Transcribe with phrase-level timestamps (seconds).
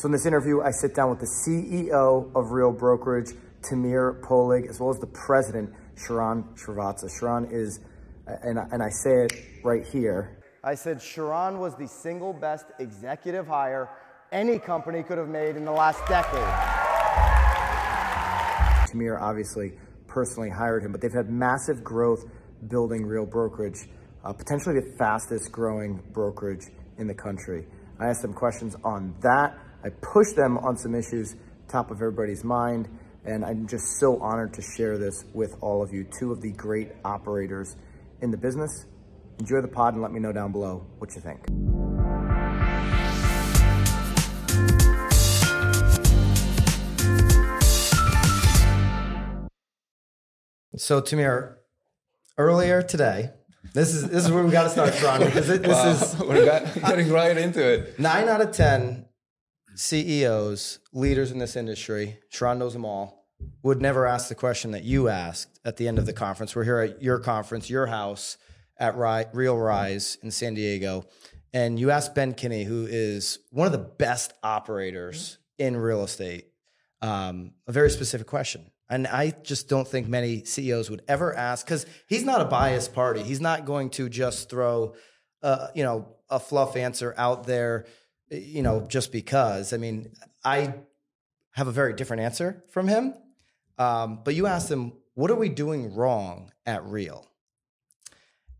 [0.00, 4.66] So in this interview, I sit down with the CEO of Real Brokerage, Tamir Poleg,
[4.66, 7.10] as well as the president, Sharran Srivatsaa.
[7.20, 7.80] Sharran is,
[8.26, 9.32] and, and I say it
[9.62, 10.38] right here.
[10.64, 13.90] I said Sharran was the single best executive hire
[14.32, 16.48] any company could have made in the last decade.
[18.88, 19.74] Tamir obviously
[20.06, 22.24] personally hired him, but they've had massive growth
[22.68, 23.86] building Real Brokerage,
[24.24, 26.64] uh, potentially the fastest growing brokerage
[26.96, 27.66] in the country.
[27.98, 29.58] I asked them questions on that.
[29.82, 31.36] I pushed them on some issues
[31.66, 32.86] top of everybody's mind,
[33.24, 36.52] and I'm just so honored to share this with all of you, two of the
[36.52, 37.76] great operators
[38.20, 38.84] in the business.
[39.38, 41.46] Enjoy the pod and let me know down below what you think.
[50.76, 51.54] So, Tamir,
[52.36, 53.30] earlier today,
[53.72, 55.90] this is this is where we got to start, Sean, because it, this wow.
[55.90, 57.98] is we're getting right into it.
[57.98, 59.06] Nine out of ten
[59.80, 63.26] CEOs, leaders in this industry, Sharran knows them all,
[63.62, 66.54] would never ask the question that you asked at the end of the conference.
[66.54, 68.36] We're here at your conference, your house
[68.78, 68.94] at
[69.32, 71.06] Real Rise in San Diego,
[71.54, 76.48] and you asked Ben Kinney, who is one of the best operators in real estate,
[77.00, 78.70] um, a very specific question.
[78.90, 82.92] And I just don't think many CEOs would ever ask because he's not a biased
[82.92, 83.22] party.
[83.22, 84.94] He's not going to just throw,
[85.42, 87.86] uh, you know, a fluff answer out there,
[88.30, 89.72] you know, just because.
[89.72, 90.12] I mean,
[90.44, 90.74] I
[91.52, 93.14] have a very different answer from him.
[93.78, 97.26] Um, but you asked him, "What are we doing wrong at Real?"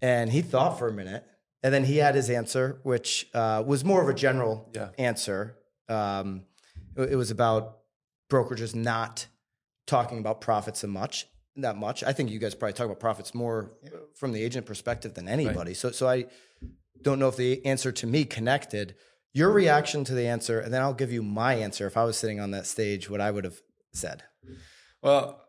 [0.03, 1.25] And he thought for a minute,
[1.63, 4.89] and then he had his answer, which uh, was more of a general yeah.
[4.99, 5.57] answer.
[5.89, 6.47] Um,
[6.97, 7.79] it, was about
[8.31, 9.27] brokerages not
[9.87, 11.27] talking about profits and much
[11.57, 12.03] that much.
[12.03, 13.73] I think you guys probably talk about profits more
[14.15, 15.71] from the agent perspective than anybody.
[15.71, 15.77] Right.
[15.77, 16.27] So so I
[17.03, 18.95] don't know if the answer to me connected.
[19.33, 22.19] Your reaction to the answer, and then I'll give you my answer if I was
[22.19, 23.61] sitting on that stage, what I would have
[23.93, 24.25] said.
[25.03, 25.45] Well,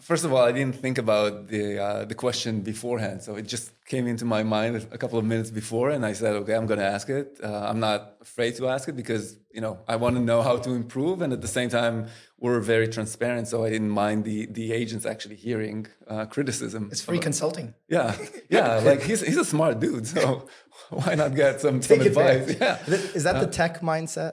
[0.00, 3.72] first of all, I didn't think about the uh, the question beforehand, so it just
[3.86, 6.80] came into my mind a couple of minutes before, and I said, "Okay, I'm going
[6.80, 7.38] to ask it.
[7.42, 10.56] Uh, I'm not afraid to ask it because you know I want to know how
[10.56, 14.46] to improve, and at the same time, we're very transparent, so I didn't mind the
[14.46, 16.88] the agents actually hearing uh, criticism.
[16.92, 17.74] It's free consulting.
[17.88, 18.16] Yeah,
[18.48, 18.80] yeah.
[18.90, 20.46] like he's he's a smart dude, so
[20.90, 22.56] why not get some, some advice?
[22.60, 22.78] Yeah.
[23.18, 24.32] Is that the uh, tech mindset?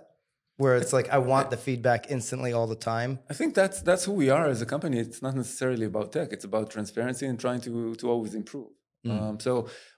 [0.62, 3.12] Where it's like I want the feedback instantly all the time.
[3.34, 4.98] I think that's that's who we are as a company.
[5.06, 6.28] It's not necessarily about tech.
[6.36, 8.72] It's about transparency and trying to to always improve.
[9.06, 9.12] Mm.
[9.12, 9.52] Um, so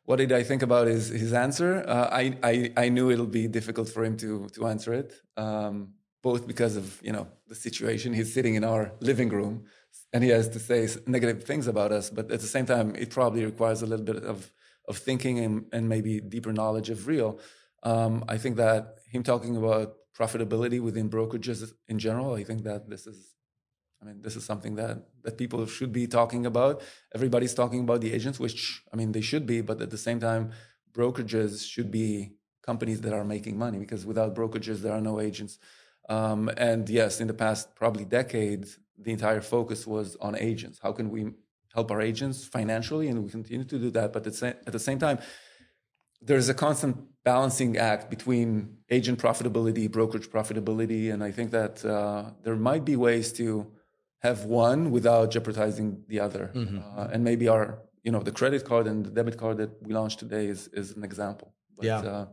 [0.07, 1.71] what did I think about his his answer?
[1.95, 2.53] Uh, I, I
[2.83, 5.09] I knew it'll be difficult for him to to answer it,
[5.45, 5.75] um,
[6.27, 8.07] both because of you know the situation.
[8.19, 9.55] He's sitting in our living room
[10.13, 13.09] and he has to say negative things about us, but at the same time, it
[13.17, 14.37] probably requires a little bit of
[14.89, 17.31] of thinking and, and maybe deeper knowledge of real.
[17.91, 18.81] Um, I think that
[19.13, 19.87] him talking about
[20.17, 22.33] profitability within brokerages in general.
[22.33, 23.35] I think that this is,
[24.01, 26.81] I mean, this is something that that people should be talking about.
[27.13, 30.19] Everybody's talking about the agents, which I mean they should be, but at the same
[30.19, 30.51] time,
[30.91, 35.59] brokerages should be companies that are making money because without brokerages there are no agents.
[36.09, 40.79] Um, and yes, in the past probably decades, the entire focus was on agents.
[40.81, 41.31] How can we
[41.73, 44.13] help our agents financially, and we continue to do that.
[44.13, 45.19] But at the same time,
[46.25, 52.31] there's a constant balancing act between agent profitability, brokerage profitability, and I think that uh,
[52.43, 53.71] there might be ways to
[54.19, 56.51] have one without jeopardizing the other.
[56.53, 56.79] Mm-hmm.
[56.97, 59.93] Uh, and maybe our, you know, the credit card and the debit card that we
[59.93, 61.53] launched today is is an example.
[61.75, 62.25] But, yeah, uh,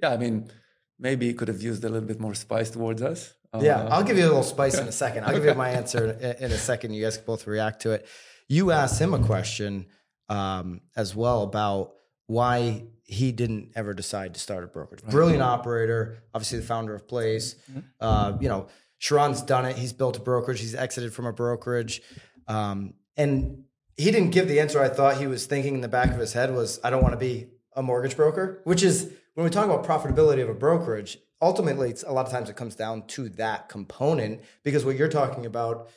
[0.00, 0.10] yeah.
[0.10, 0.50] I mean,
[0.98, 3.34] maybe he could have used a little bit more spice towards us.
[3.60, 5.24] yeah, I'll give you a little spice in a second.
[5.24, 6.12] I'll give you my answer
[6.44, 6.94] in a second.
[6.94, 8.06] You guys can both react to it.
[8.48, 9.86] You asked him a question
[10.28, 11.92] um, as well about
[12.26, 15.02] why he didn't ever decide to start a brokerage.
[15.04, 17.56] Brilliant operator, obviously the founder of Place.
[17.70, 17.80] Mm-hmm.
[18.00, 18.68] Uh, you know,
[19.00, 19.76] Sharran's done it.
[19.76, 20.60] He's built a brokerage.
[20.60, 22.02] He's exited from a brokerage,
[22.48, 23.64] um, and
[23.96, 26.32] he didn't give the answer I thought he was thinking in the back of his
[26.32, 29.66] head was, "I don't want to be a mortgage broker," which is when we talk
[29.66, 31.18] about profitability of a brokerage.
[31.40, 35.08] Ultimately, it's a lot of times it comes down to that component because what you're
[35.08, 35.88] talking about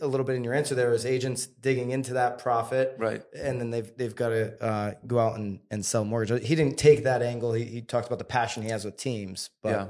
[0.00, 3.22] a little bit in your answer there is agents digging into that profit, right?
[3.36, 6.46] And then they've they've got to uh, go out and, and sell mortgage.
[6.46, 7.52] He didn't take that angle.
[7.52, 9.50] He, he talked about the passion he has with teams.
[9.62, 9.70] But.
[9.70, 9.86] Yeah,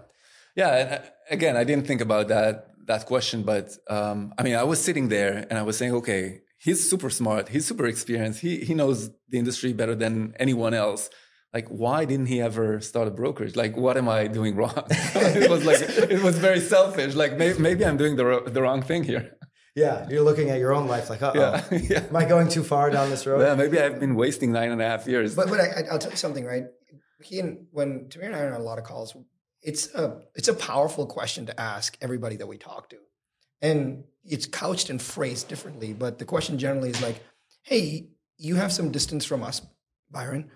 [0.56, 0.76] yeah.
[0.76, 4.64] And uh, again, I didn't think about that that question, but um, I mean, I
[4.64, 8.64] was sitting there and I was saying, okay, he's super smart, he's super experienced, he
[8.64, 11.08] he knows the industry better than anyone else.
[11.52, 13.54] Like, why didn't he ever start a brokerage?
[13.54, 14.82] Like, what am I doing wrong?
[14.90, 17.14] it was like it was very selfish.
[17.14, 19.36] Like, maybe, maybe I'm doing the the wrong thing here.
[19.74, 22.04] Yeah, you're looking at your own life like, oh, yeah, yeah.
[22.04, 23.40] am I going too far down this road?
[23.40, 25.34] Yeah, maybe I've been wasting nine and a half years.
[25.34, 26.66] But, but I, will tell you something, right?
[27.20, 29.16] He and when Tamir and I are on a lot of calls,
[29.62, 32.98] it's a it's a powerful question to ask everybody that we talk to,
[33.62, 35.92] and it's couched and phrased differently.
[35.92, 37.22] But the question generally is like,
[37.62, 39.62] "Hey, you have some distance from us,
[40.10, 40.50] Byron.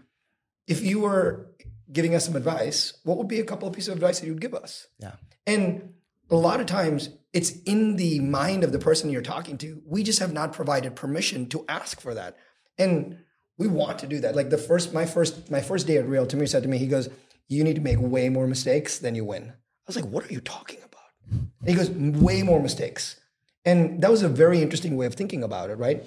[0.67, 1.55] If you were
[1.91, 4.43] giving us some advice, what would be a couple of pieces of advice that you'd
[4.43, 5.15] give us?" Yeah.
[5.47, 5.95] And
[6.31, 9.83] a lot of times it's in the mind of the person you're talking to.
[9.85, 12.37] We just have not provided permission to ask for that.
[12.79, 13.19] And
[13.59, 14.37] we want to do that.
[14.37, 16.87] Like the first, my first, my first day at Real, Tamir said to me, he
[16.87, 17.09] goes,
[17.49, 20.33] "You need to make way more mistakes than you win." I was like, "What are
[20.33, 23.17] you talking about?" And he goes, "Way more mistakes,"
[23.65, 26.05] and that was a very interesting way of thinking about it, right?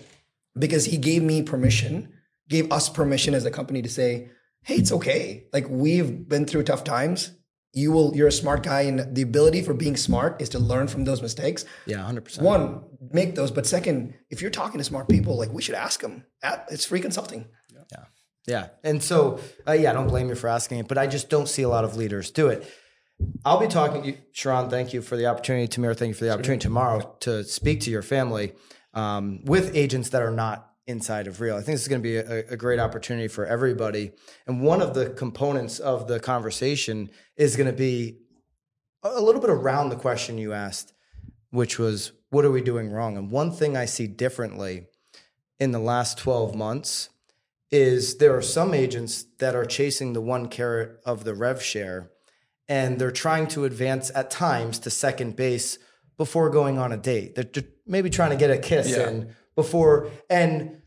[0.57, 2.13] Because he gave me permission,
[2.47, 4.29] gave us permission as a company to say,
[4.63, 5.47] "Hey, it's okay.
[5.51, 7.31] Like we've been through tough times
[7.73, 10.87] you will you're a smart guy and the ability for being smart is to learn
[10.87, 11.65] from those mistakes.
[11.85, 15.61] Yeah 100% one make those but second if you're talking to smart people like we
[15.61, 16.25] should ask them
[16.69, 17.45] it's free consulting.
[17.91, 18.05] Yeah.
[18.47, 18.67] Yeah.
[18.83, 21.47] And so uh, yeah i don't blame you for asking it but i just don't
[21.47, 22.69] see a lot of leaders do it.
[23.45, 26.25] I'll be talking to you Sharran thank you for the opportunity tamir thank you for
[26.25, 28.53] the opportunity tomorrow to speak to your family
[28.93, 32.07] um, with agents that are not inside of real i think this is going to
[32.07, 34.11] be a, a, great opportunity for everybody
[34.45, 38.17] and one of the components of the conversation is going to be
[39.01, 40.93] a little bit around the question you asked
[41.49, 44.85] which was what are we doing wrong and one thing i see differently
[45.59, 47.09] in the last 12 months
[47.71, 52.11] is there are some agents that are chasing the one carrot of the rev share
[52.67, 55.79] and they're trying to advance at times to second base
[56.17, 59.09] before going on a date they're maybe trying to get a kiss yeah.
[59.09, 60.09] in before.
[60.29, 60.80] And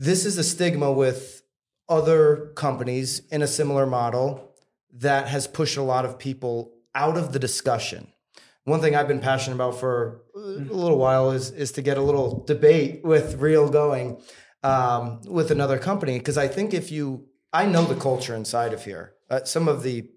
[0.00, 1.42] this is a stigma with
[1.88, 4.54] other companies in a similar model
[4.94, 8.08] that has pushed a lot of people out of the discussion.
[8.64, 12.02] One thing I've been passionate about for a little while is is to get a
[12.02, 14.20] little debate with Real going
[14.62, 18.84] um, with another company because I think if you, I know the culture inside of
[18.84, 19.14] here.
[19.28, 20.08] Uh, some of the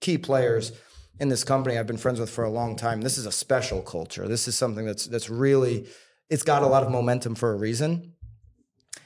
[0.00, 0.72] key players
[1.18, 3.00] in this company I've been friends with for a long time.
[3.00, 4.28] This is a special culture.
[4.28, 5.86] This is something that's that's really
[6.28, 8.14] it's got a lot of momentum for a reason.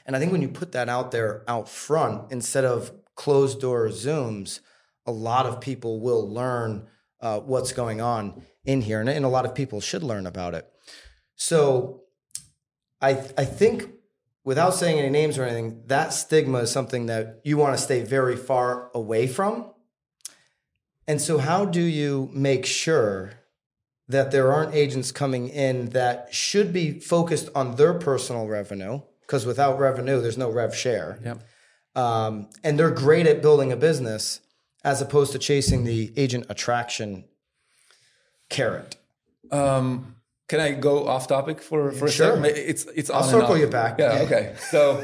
[0.05, 3.87] And I think when you put that out there out front instead of closed door
[3.89, 4.59] Zooms,
[5.05, 6.87] a lot of people will learn
[7.21, 10.53] uh, what's going on in here, and, and, a lot of people should learn about
[10.53, 10.67] it.
[11.35, 12.03] So,
[13.01, 13.89] I I think
[14.43, 18.03] without saying any names or anything, that stigma is something that you want to stay
[18.03, 19.71] very far away from.
[21.07, 23.33] And so, how do you make sure
[24.07, 29.45] that there aren't agents coming in that should be focused on their personal revenue because
[29.45, 31.19] without revenue there's no rev share.
[31.23, 31.43] Yep.
[31.95, 34.41] um, and they're great at building a business
[34.83, 37.25] as opposed to chasing the agent attraction
[38.49, 38.97] carrot.
[39.51, 40.15] Um,
[40.47, 42.33] can i go off topic for, for sure.
[42.33, 42.45] a second?
[42.45, 43.99] It's it's i'll circle you back.
[43.99, 44.55] Yeah okay.
[44.59, 45.03] So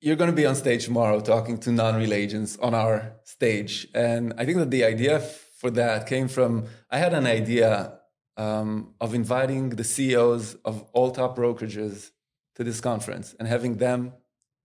[0.00, 4.32] you're going to be on stage tomorrow talking to non-real agents on our stage and
[4.38, 5.20] i think that the idea
[5.58, 7.98] for that came from I had an idea
[8.36, 12.10] um, of inviting the CEOs of all top brokerages
[12.58, 14.12] to this conference and having them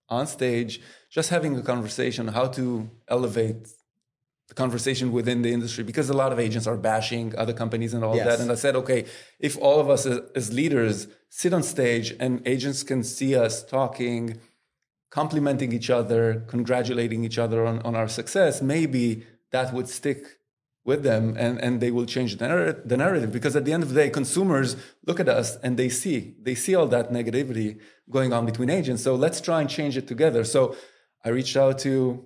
[0.09, 3.67] on stage, just having a conversation how to elevate
[4.49, 8.03] the conversation within the industry because a lot of agents are bashing other companies and
[8.03, 8.25] all yes.
[8.25, 8.39] that.
[8.41, 9.05] And I said, okay,
[9.39, 13.63] if all of us as, as leaders sit on stage and agents can see us
[13.63, 14.39] talking,
[15.09, 20.39] complimenting each other, congratulating each other on, on our success, maybe that would stick
[20.85, 23.31] with them and, and they will change the, narr- the narrative.
[23.31, 24.75] Because at the end of the day consumers
[25.05, 29.03] look at us and they see they see all that negativity going on between agents.
[29.03, 30.43] So let's try and change it together.
[30.43, 30.75] So
[31.25, 32.25] i reached out to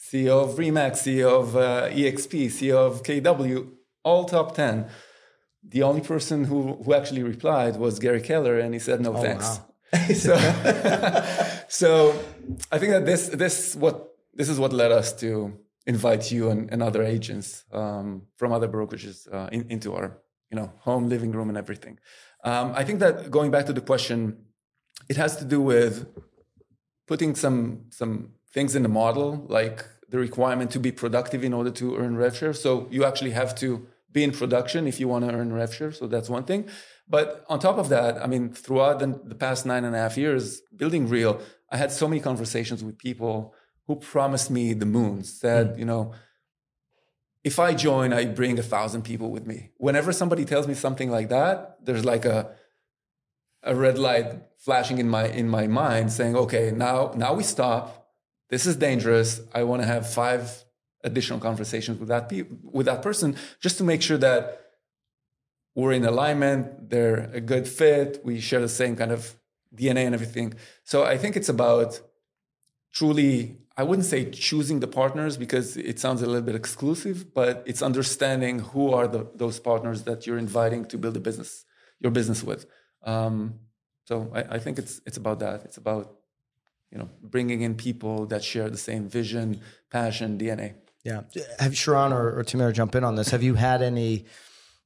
[0.00, 3.68] ceo of remax ceo of uh, exp ceo of kw
[4.02, 4.86] all top 10
[5.68, 9.22] the only person who, who actually replied was gary keller and he said no oh,
[9.22, 9.44] thanks.
[9.44, 9.98] wow.
[10.14, 10.36] so,
[11.68, 11.88] so
[12.72, 16.70] i think that this this what this is what led us to invite you and,
[16.72, 20.18] and other agents um, from other brokerages uh, in, into our
[20.50, 21.98] you know home living room and everything.
[22.44, 24.18] Um, i think that going back to the question
[25.08, 26.06] it has to do with
[27.06, 31.70] putting some some things in the model like the requirement to be productive in order
[31.70, 32.52] to earn rev share.
[32.52, 35.92] So you actually have to be in production if you want to earn rev share
[35.92, 36.68] so that's one thing.
[37.08, 40.16] But on top of that i mean throughout the, the past nine and a half
[40.16, 41.40] years building real
[41.70, 43.54] i had so many conversations with people
[43.86, 45.78] who promised me the moon said, mm.
[45.78, 46.12] you know,
[47.44, 49.70] if I join, I bring a thousand people with me.
[49.76, 52.50] Whenever somebody tells me something like that, there's like a
[53.62, 54.26] a red light
[54.58, 58.08] flashing in my in my mind saying, okay, now now we stop.
[58.48, 59.40] This is dangerous.
[59.54, 60.64] I want to have five
[61.04, 64.66] additional conversations with that pe- with that person just to make sure that
[65.76, 69.36] we're in alignment, they're a good fit, we share the same kind of
[69.74, 70.54] DNA and everything.
[70.84, 72.00] So I think it's about
[72.92, 77.62] truly I wouldn't say choosing the partners because it sounds a little bit exclusive, but
[77.66, 81.66] it's understanding who are the, those partners that you're inviting to build a business,
[82.00, 82.66] your business with.
[83.02, 83.60] Um,
[84.06, 85.64] so I, I, think it's it's about that.
[85.64, 86.16] It's about
[86.90, 90.74] you know bringing in people that share the same vision, passion, DNA.
[91.04, 91.22] Yeah.
[91.58, 93.30] Have Sharran or, or Tamir jump in on this?
[93.30, 94.24] Have you had any?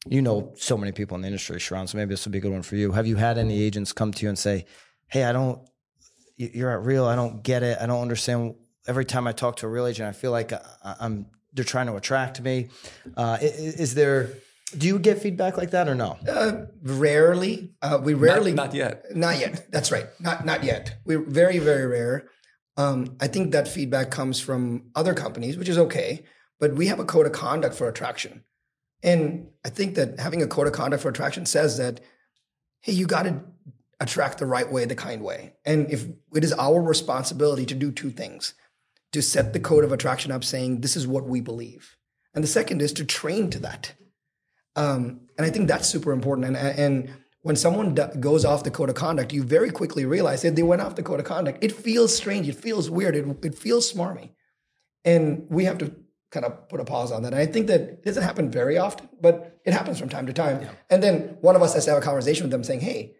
[0.09, 1.87] You know so many people in the industry, Sharran.
[1.87, 2.93] So maybe this would be a good one for you.
[2.93, 4.65] Have you had any agents come to you and say,
[5.09, 5.61] "Hey, I don't.
[6.37, 7.05] You're at real.
[7.05, 7.77] I don't get it.
[7.79, 8.55] I don't understand
[8.87, 11.87] every time I talk to a real agent, I feel like I, am they're trying
[11.87, 12.69] to attract me.
[13.17, 14.31] Uh, is, is, there?
[14.77, 16.17] Do you get feedback like that or no?
[16.29, 17.73] Uh, rarely.
[17.83, 18.53] Uh, we rarely.
[18.53, 19.05] Not, not, yet.
[19.15, 19.67] Not yet.
[19.71, 20.07] That's right.
[20.21, 20.99] Not not yet.
[21.05, 22.29] We're very very rare.
[22.77, 26.25] Um, I think that feedback comes from other companies, which is okay.
[26.59, 28.45] But we have a code of conduct for attraction,
[29.03, 32.01] and I think that having a code of conduct for attraction says that,
[32.81, 33.41] hey, you got to
[33.99, 35.55] attract the right way, the kind way.
[35.65, 38.55] And if it is our responsibility to do two things
[39.13, 41.97] to set the code of attraction up saying this is what we believe.
[42.35, 43.93] And the second is to train to that.
[44.77, 46.47] Um, and i think that's super important.
[46.47, 47.11] And, and
[47.43, 50.83] when someone goes off the code of conduct you very quickly realize that they went
[50.83, 51.63] off the code of conduct.
[51.63, 52.49] It feels strange.
[52.49, 53.17] It feels weird.
[53.17, 54.31] It, it feels smarmy.
[55.05, 55.95] And we have to
[56.31, 57.33] kind of put a pause on that.
[57.33, 60.33] And i think that it doesn't happen very often but it happens from time to
[60.33, 60.63] time.
[60.63, 60.71] Yeah.
[60.89, 63.15] and then one of us has to have a conversation with them saying hey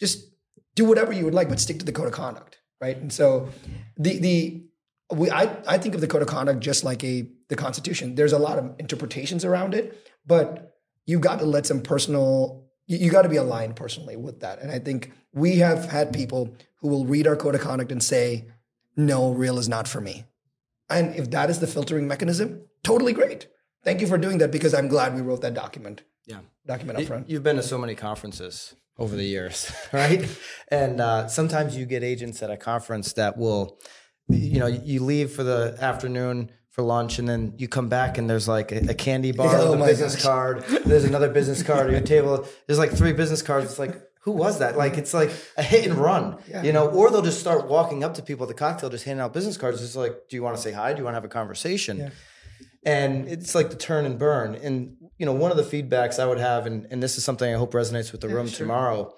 [0.00, 0.26] just
[0.74, 2.58] do whatever you would like but stick to the code of conduct.
[2.80, 2.96] Right?
[2.96, 3.48] And so
[3.96, 4.65] the the
[5.10, 8.14] we I, I think of the code of conduct just like a the constitution.
[8.14, 10.74] There's a lot of interpretations around it but
[11.06, 14.60] you've got to let some personal you, you got to be aligned personally with that.
[14.60, 18.02] And i think we have had people who will read our code of conduct and
[18.02, 18.46] say
[18.96, 20.24] no real is not for me.
[20.88, 23.48] And if that is the filtering mechanism totally great.
[23.84, 26.02] Thank you for doing that because i'm glad we wrote that document.
[26.26, 26.40] Yeah.
[26.66, 27.30] Document up front.
[27.30, 30.28] you've been to so many conferences over the years right?
[30.68, 33.78] And uh, sometimes you get agents at a conference that will
[34.28, 38.28] you know, you leave for the afternoon for lunch and then you come back and
[38.28, 40.22] there's like a, a candy bar oh with a business gosh.
[40.24, 40.64] card.
[40.84, 42.46] There's another business card on your table.
[42.66, 43.70] There's like three business cards.
[43.70, 44.76] It's like, who was that?
[44.76, 46.62] Like it's like a hit and run, yeah.
[46.62, 49.22] you know, or they'll just start walking up to people at the cocktail, just handing
[49.22, 49.82] out business cards.
[49.82, 50.92] It's like, do you want to say hi?
[50.92, 51.98] Do you want to have a conversation?
[51.98, 52.10] Yeah.
[52.84, 54.54] And it's like the turn and burn.
[54.56, 57.52] And, you know, one of the feedbacks I would have, and, and this is something
[57.52, 58.58] I hope resonates with the yeah, room sure.
[58.58, 59.14] tomorrow,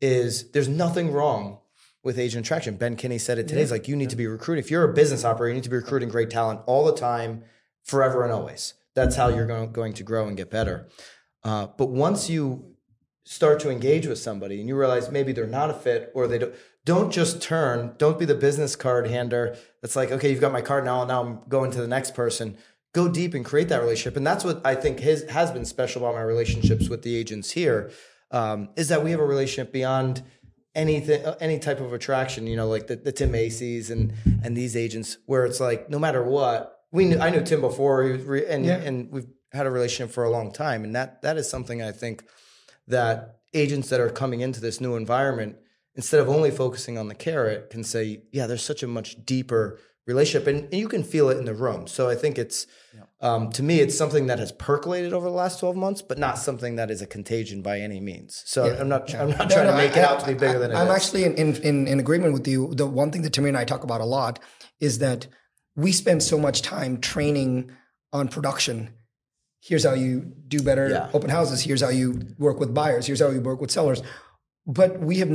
[0.00, 1.59] is there's nothing wrong
[2.02, 2.76] with agent attraction.
[2.76, 3.60] Ben Kinney said it today.
[3.60, 3.64] Yeah.
[3.64, 4.64] He's like, you need to be recruiting.
[4.64, 7.44] If you're a business operator, you need to be recruiting great talent all the time,
[7.82, 8.74] forever and always.
[8.94, 10.88] That's how you're going, going to grow and get better.
[11.44, 12.74] Uh, but once you
[13.24, 16.38] start to engage with somebody and you realize maybe they're not a fit or they
[16.38, 16.54] don't,
[16.84, 17.94] don't just turn.
[17.98, 21.04] Don't be the business card hander that's like, okay, you've got my card now.
[21.04, 22.56] Now I'm going to the next person.
[22.92, 24.16] Go deep and create that relationship.
[24.16, 27.52] And that's what I think his, has been special about my relationships with the agents
[27.52, 27.90] here
[28.32, 30.22] um, is that we have a relationship beyond–
[30.74, 34.12] anything uh, any type of attraction you know like the, the tim macy's and
[34.44, 38.02] and these agents where it's like no matter what we knew i knew tim before
[38.02, 38.76] re, and yeah.
[38.76, 41.90] and we've had a relationship for a long time and that that is something i
[41.90, 42.24] think
[42.86, 45.56] that agents that are coming into this new environment
[45.96, 49.78] instead of only focusing on the carrot can say yeah there's such a much deeper
[50.12, 51.86] relationship and, and you can feel it in the room.
[51.86, 53.02] So i think it's yeah.
[53.20, 56.38] um, to me it's something that has percolated over the last 12 months but not
[56.38, 58.42] something that is a contagion by any means.
[58.46, 58.80] So yeah.
[58.80, 60.58] i'm not i'm not no, trying no, to make I, it out to be bigger
[60.58, 60.96] I, than it i'm is.
[60.96, 62.74] actually in, in, in agreement with you.
[62.74, 64.38] The one thing that Tamir and i talk about a lot
[64.80, 65.26] is that
[65.76, 67.70] we spend so much time training
[68.12, 68.90] on production.
[69.62, 71.10] Here's how you do better yeah.
[71.12, 71.62] open houses.
[71.62, 73.06] Here's how you work with buyers.
[73.06, 74.02] Here's how you work with sellers.
[74.66, 75.30] But we have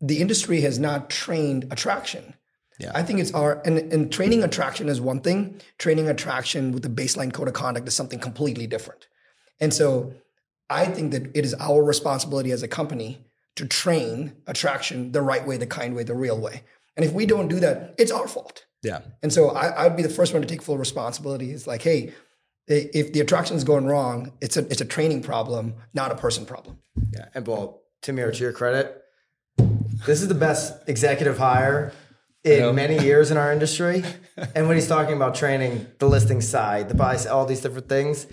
[0.00, 2.34] the industry has not trained attraction
[2.78, 2.92] yeah.
[2.94, 5.60] I think it's our and, and training attraction is one thing.
[5.78, 9.08] Training attraction with the baseline code of conduct is something completely different.
[9.60, 10.14] And so
[10.68, 15.46] I think that it is our responsibility as a company to train attraction the right
[15.46, 16.62] way, the kind way, the real way.
[16.96, 18.66] And if we don't do that, it's our fault.
[18.82, 19.00] Yeah.
[19.22, 21.50] And so I, would be the first one to take full responsibility.
[21.50, 22.12] It's like, hey,
[22.68, 26.44] if the attraction is going wrong, it's a it's a training problem, not a person
[26.44, 26.78] problem.
[27.12, 27.26] Yeah.
[27.34, 29.02] And well, Tamir, to your credit,
[30.06, 31.92] this is the best executive hire
[32.46, 34.04] in many years in our industry.
[34.54, 38.26] and when he's talking about training the listing side, the buy, all these different things,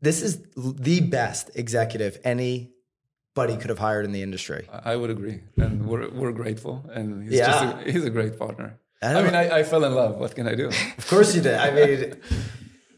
[0.00, 4.68] this is the best executive anybody could have hired in the industry.
[4.72, 7.46] I would agree, and we're we're grateful, and he's yeah.
[7.46, 8.78] just a, he's a great partner.
[9.02, 10.16] I, I mean, I, I, fell in love.
[10.16, 10.70] What can I do?
[10.98, 11.56] Of course you did.
[11.56, 12.16] I mean,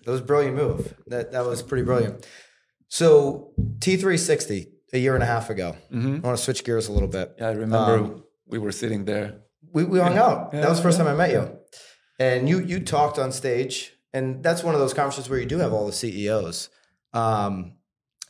[0.05, 0.95] that was a brilliant move.
[1.09, 2.27] That that was pretty brilliant.
[2.89, 5.77] So T three sixty a year and a half ago.
[5.93, 6.17] Mm-hmm.
[6.17, 7.35] I want to switch gears a little bit.
[7.39, 9.41] Yeah, I remember um, we were sitting there
[9.77, 10.51] we, we hung out.
[10.55, 11.55] Yeah, that was the first time I met you.
[12.19, 15.59] And you you talked on stage, and that's one of those conferences where you do
[15.59, 16.71] have all the CEOs.
[17.13, 17.75] Um,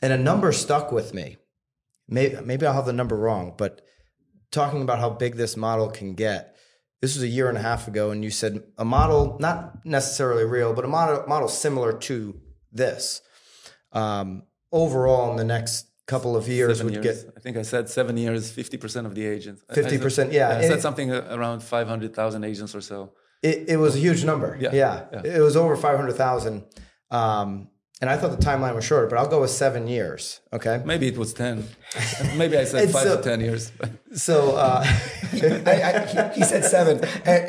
[0.01, 1.37] and a number stuck with me.
[2.09, 3.81] Maybe maybe I'll have the number wrong, but
[4.51, 6.57] talking about how big this model can get,
[7.01, 10.43] this was a year and a half ago, and you said a model, not necessarily
[10.43, 12.41] real, but a model, model similar to
[12.73, 13.21] this.
[13.93, 17.23] Um, overall, in the next couple of years, Seven would years.
[17.23, 19.59] get I think I said seven years, fifty percent of the agents.
[19.69, 20.57] I- I said- 50%, yeah.
[20.57, 22.97] I said it- something uh, around five hundred thousand agents or so.
[23.43, 24.49] it, it was a huge number.
[24.59, 25.37] Yeah, yeah, yeah.
[25.37, 26.63] it was over five hundred thousand.
[27.11, 27.69] Um,
[28.01, 30.39] and I thought the timeline was shorter, but I'll go with seven years.
[30.53, 31.55] Okay, Maybe it was ten.
[32.41, 33.71] Maybe I said five so- to ten years.
[34.13, 34.83] so uh,
[35.71, 36.95] I, I, he, he said seven.
[37.25, 37.43] And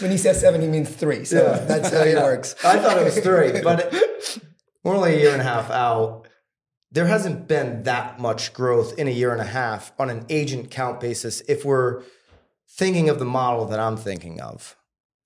[0.00, 1.24] when he says seven, he means three.
[1.24, 1.38] So
[1.68, 2.56] that's how it works.
[2.64, 3.92] I thought it was three, but
[4.82, 6.26] we're only a year and a half out.
[6.92, 10.70] There hasn't been that much growth in a year and a half on an agent
[10.70, 11.40] count basis.
[11.48, 12.02] If we're
[12.68, 14.76] thinking of the model that I'm thinking of,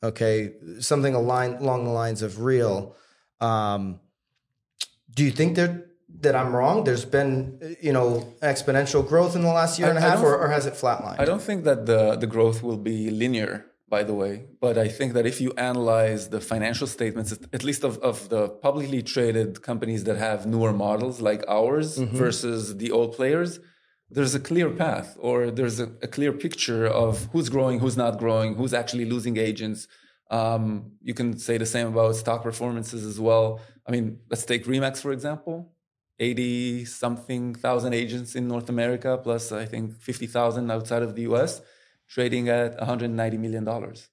[0.03, 2.97] okay, something aligned along the lines of real.
[3.41, 4.01] Um,
[5.15, 5.87] do you think that
[6.21, 6.85] that I'm wrong?
[6.85, 10.49] There's been you know exponential growth in the last year and a half, or, or
[10.49, 11.19] has it flatlined?
[11.19, 14.47] I don't think that the, the growth will be linear, by the way.
[14.61, 18.49] But I think that if you analyze the financial statements, at- least of, of the
[18.49, 23.61] publicly traded companies that have newer models like ours versus the old players,
[24.11, 28.19] there's a clear path or there's a, a clear picture of who's growing, who's not
[28.19, 29.87] growing, who's actually losing agents.
[30.31, 33.61] Um, you can say the same about stock performances as well.
[33.87, 35.73] I mean, let's take Remax, for example.
[36.21, 41.61] 80 something thousand agents in North America, plus I think 50,000 outside of the US,
[42.09, 44.09] trading at 190 million dollars.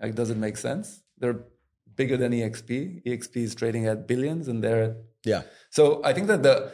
[0.00, 1.02] Like, does it make sense?
[1.18, 1.44] They're
[1.94, 3.04] bigger than EXP.
[3.04, 6.72] EXP is trading at billions, and they're at yeah, so I think that the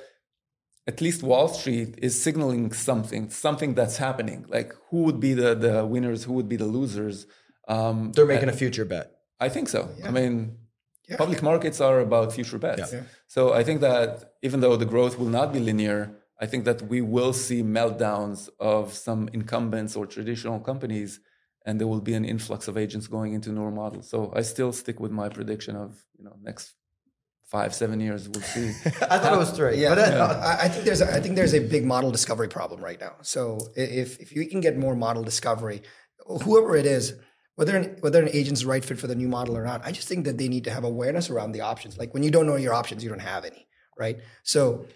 [0.86, 4.44] at least Wall Street is signaling something, something that's happening.
[4.48, 7.26] Like who would be the the winners, who would be the losers.
[7.66, 9.10] Um, they're making a future bet.
[9.40, 9.88] I think so.
[10.04, 10.34] I mean,
[11.08, 11.16] Yeah.
[11.22, 12.92] public markets are about future bets.
[12.92, 13.02] Yeah.
[13.34, 14.08] So I think that
[14.46, 16.00] even though the growth will not be linear,
[16.40, 21.20] I think that we will see meltdowns of some incumbents or traditional companies,
[21.64, 24.08] and there will be an influx of agents going into newer models.
[24.08, 26.74] So I still stick with my prediction of you know next
[27.44, 28.68] five seven years we'll see.
[29.10, 29.76] I thought it was three.
[29.80, 32.48] Yeah, but uh, I, I think there's a, I think there's a big model discovery
[32.48, 33.14] problem right now.
[33.22, 35.82] So if if you can get more model discovery,
[36.44, 37.14] whoever it is,
[37.54, 39.92] whether an, whether an agent's the right fit for the new model or not, I
[39.92, 41.96] just think that they need to have awareness around the options.
[41.96, 43.66] Like when you don't know your options, you don't have any,
[43.98, 44.18] right?
[44.42, 44.92] So i-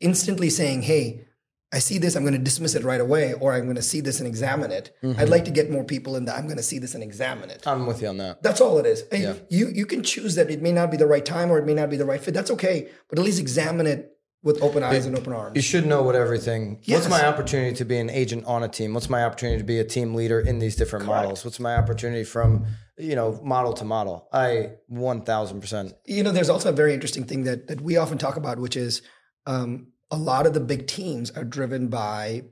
[0.00, 1.26] instantly saying, "Hey,
[1.72, 4.00] I see this, I'm going to dismiss it right away, or I'm going to see
[4.00, 5.30] this and examine it." I'd mm-hmm.
[5.30, 6.36] like to get more people in that.
[6.36, 7.66] I'm going to see this and examine it.
[7.66, 8.42] I'm with you on that.
[8.42, 9.02] That's all it is.
[9.12, 11.66] And You you can choose that it may not be the right time or it
[11.66, 12.34] may not be the right fit.
[12.34, 15.56] That's okay, but at least examine it with open eyes and open arms.
[15.56, 16.80] You should know what everything.
[16.86, 18.94] What's my opportunity to be an agent on a team?
[18.94, 21.44] What's my opportunity to be a team leader in these different models?
[21.44, 24.28] What's my opportunity from you know model to model?
[24.32, 25.94] I one thousand percent.
[26.06, 28.76] you know, there's also a very interesting thing that that we often talk about, which
[28.76, 29.02] is
[29.48, 32.44] um, a lot of the big teams are driven by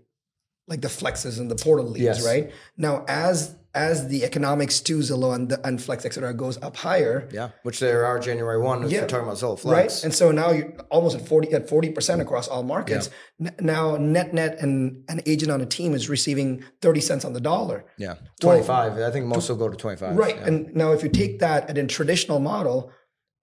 [0.68, 2.26] like the flexes and the portal leads, Yes.
[2.26, 2.50] right?
[2.76, 6.76] Now, as as the economics to Zillow and, the, and Flex, et cetera, goes up
[6.78, 8.78] higher, Yeah, which there are January one.
[8.82, 8.88] Yeah.
[8.88, 9.00] Yeah.
[9.02, 9.76] we're talking about Zillow Flex.
[9.96, 10.04] right?
[10.04, 13.10] And so now you're almost at forty at forty percent across all markets.
[13.38, 17.32] N- now, net net and an agent on a team is receiving thirty cents on
[17.34, 17.84] the dollar.
[17.98, 18.90] yeah, twenty five.
[18.98, 20.16] I think most will go to twenty five.
[20.16, 20.38] Right.
[20.38, 22.90] And now if you take that at a traditional model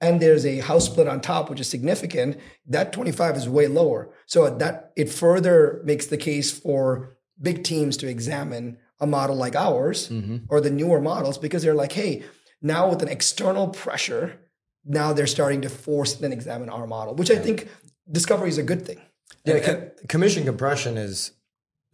[0.03, 2.37] and there's a house split on top, which is significant,
[2.67, 4.13] that 25 is way lower.
[4.25, 9.55] So that it further makes the case for big teams to examine a model like
[9.55, 10.37] ours mm-hmm.
[10.49, 12.23] or the newer models because they're like, hey,
[12.61, 14.39] now with an external pressure,
[14.85, 17.69] now they're starting to force and examine our model, which I think
[18.11, 19.01] discovery is a good thing.
[19.45, 21.31] Yeah, co- commission compression is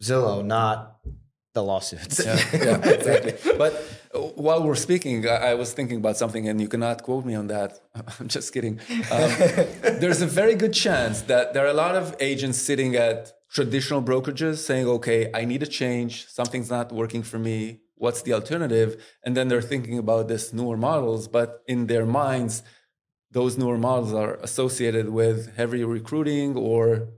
[0.02, 0.96] Zillow, not
[1.54, 2.24] the lawsuits.
[2.24, 3.34] yeah, yeah, exactly.
[3.58, 7.34] But while we're speaking, I, I was thinking about something, and you cannot quote me
[7.34, 7.80] on that.
[8.20, 8.80] I'm just kidding.
[9.10, 9.30] Um,
[10.00, 14.02] there's a very good chance that there are a lot of agents sitting at traditional
[14.02, 16.26] brokerages saying, "Okay, I need a change.
[16.28, 17.80] Something's not working for me.
[17.96, 22.62] What's the alternative?" And then they're thinking about this newer models, but in their minds,
[23.30, 27.08] those newer models are associated with heavy recruiting or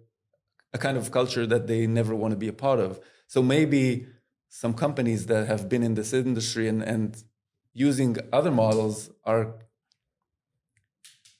[0.72, 3.00] a kind of culture that they never want to be a part of.
[3.26, 4.06] So maybe
[4.54, 7.24] some companies that have been in this industry and, and
[7.72, 9.54] using other models are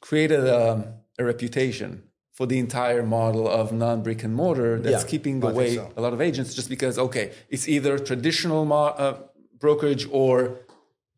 [0.00, 5.44] created a, a reputation for the entire model of non-brick and mortar that's Yeah, keeping
[5.44, 5.92] away so.
[5.94, 9.18] a lot of agents just because okay it's either traditional mo- uh,
[9.60, 10.32] brokerage or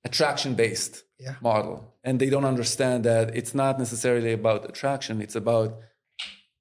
[0.04, 1.36] attraction based Yeah.
[1.40, 1.76] model
[2.06, 5.68] and they don't understand that it's not necessarily about attraction it's about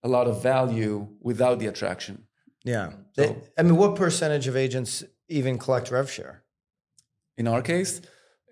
[0.04, 2.16] a lot of value without the attraction
[2.66, 2.88] yeah.
[3.18, 5.04] They- I mean, what percentage of agents
[5.40, 6.44] even collect rev share?
[7.38, 8.02] in our case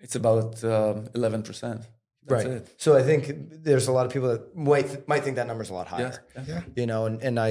[0.02, 1.86] it's about um, 11%
[2.26, 2.46] That's right.
[2.46, 2.74] it.
[2.76, 3.30] So I think
[3.66, 6.24] there's a lot of people that might might think that number's a lot higher.
[6.36, 6.48] Yes.
[6.48, 6.62] Yeah.
[6.74, 7.50] You know, and, and I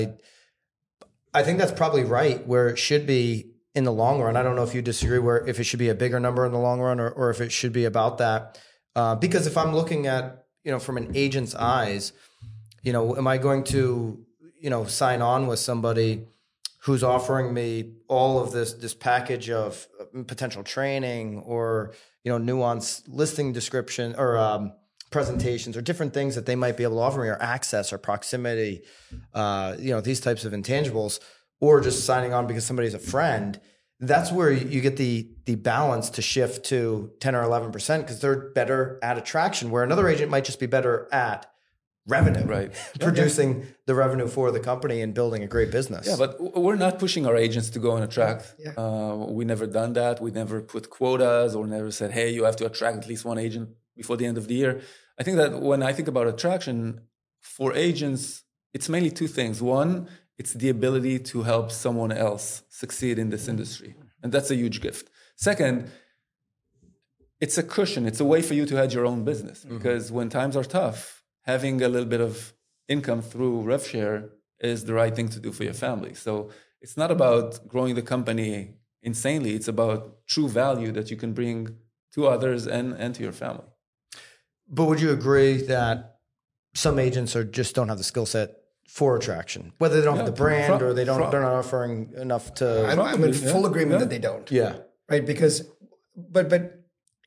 [1.34, 4.36] I think that's probably right where it should be in the long run.
[4.36, 6.52] I don't know if you disagree where if it should be a bigger number in
[6.52, 8.60] the long run or, or if it should be about that.
[8.98, 12.12] Uh, because if I'm looking at, you know, from an agent's eyes,
[12.84, 14.20] you know, am I going to,
[14.60, 16.28] you know, sign on with somebody
[16.84, 21.93] who's offering me all of this this package of uh, potential training or
[22.24, 24.74] you know nuanced listing description or um,
[25.12, 27.97] presentations or different things that they might be able to offer me or access or
[27.97, 28.82] proximity,
[29.34, 31.19] uh, you know, these types of intangibles,
[31.60, 33.60] or just signing on because somebody's a friend.
[34.00, 38.19] That's where you get the the balance to shift to ten or eleven percent because
[38.19, 39.69] they're better at attraction.
[39.69, 41.50] Where another agent might just be better at
[42.17, 42.71] revenue, Right.
[43.00, 43.50] producing
[43.89, 46.04] the revenue for the company and building a great business.
[46.10, 46.32] Yeah, but
[46.65, 48.43] we're not pushing our agents to go and attract.
[48.65, 48.74] Yeah.
[48.84, 50.15] Uh, we never done that.
[50.26, 53.39] We never put quotas or never said, hey, you have to attract at least one
[53.47, 53.67] agent
[54.02, 54.74] before the end of the year.
[55.19, 56.80] I think that when I think about attraction
[57.56, 58.24] for agents,
[58.76, 59.56] it's mainly two things.
[59.62, 59.91] One,
[60.39, 63.91] it's the ability to help someone else succeed in this industry.
[64.24, 65.06] And that's a huge gift.
[65.36, 65.76] Second,
[67.39, 68.06] it's a cushion.
[68.06, 71.20] It's a way for you to hedge your own business because when times are tough,
[71.43, 72.54] having a little bit of
[72.88, 76.13] income through RevShare is the right thing to do for your family.
[76.13, 76.49] So
[76.82, 79.56] it's not about growing the company insanely.
[79.56, 81.77] It's about true value that you can bring
[82.13, 83.65] to others and, and to your family.
[84.67, 86.17] But would you agree that
[86.73, 90.25] some agents are just don't have the skill set for attraction, whether they don't have
[90.25, 93.32] the brand pro- or they don't pro- they're not offering enough to I'm, I'm in
[93.32, 93.67] Probably, full yeah.
[93.67, 93.99] agreement Yeah.
[93.99, 94.51] that they don't.
[94.51, 94.73] yeah.
[95.10, 95.25] Right.
[95.25, 95.63] Because,
[96.15, 96.81] but, but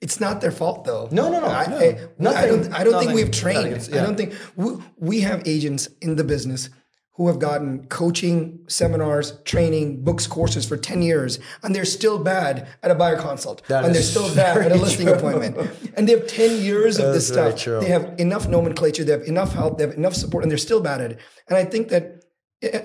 [0.04, 1.08] it's not their fault though.
[1.10, 1.78] No, no, no, I, no.
[1.78, 3.66] I, I Nothing- don't, I don't think we've trained.
[3.66, 6.68] against- I don't think we, we have agents in the business
[7.16, 12.66] who have gotten coaching, seminars, training, books, courses for 10 years, and they're still bad
[12.82, 13.64] at a buyer consult.
[13.68, 15.14] That and they're still bad at a listing true.
[15.16, 15.56] appointment.
[15.96, 17.56] And they have 10 years of this stuff.
[17.56, 17.80] true.
[17.80, 20.80] They have enough nomenclature, they have enough help, they have enough support, and they're still
[20.80, 21.18] bad at it.
[21.48, 22.24] And I think that
[22.62, 22.80] eh,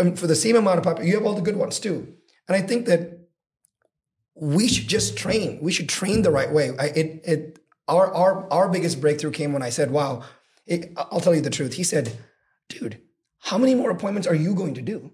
[0.00, 2.14] um, for the same amount of population, you have all the good ones too.
[2.48, 3.00] And I think that
[4.40, 5.58] we should just train.
[5.62, 6.72] We should train the right way.
[6.78, 10.24] I, it, it, our, our, our biggest breakthrough came when I said, wow,
[10.66, 11.74] it, I'll tell you the truth.
[11.74, 12.16] He said,
[12.68, 13.00] dude,
[13.40, 15.12] how many more appointments are you going to do?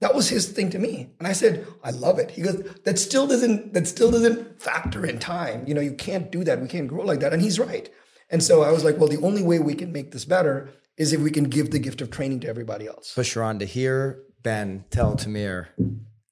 [0.00, 1.10] That was his thing to me.
[1.18, 2.32] And I said, I love it.
[2.32, 5.64] He goes, that still doesn't, that still doesn't factor in time.
[5.66, 6.60] You know, you can't do that.
[6.60, 7.32] We can't grow like that.
[7.32, 7.88] And he's right.
[8.28, 11.12] And so I was like, well, the only way we can make this better is
[11.12, 13.12] if we can give the gift of training to everybody else.
[13.14, 15.68] But Sharran, to hear Ben tell Tamir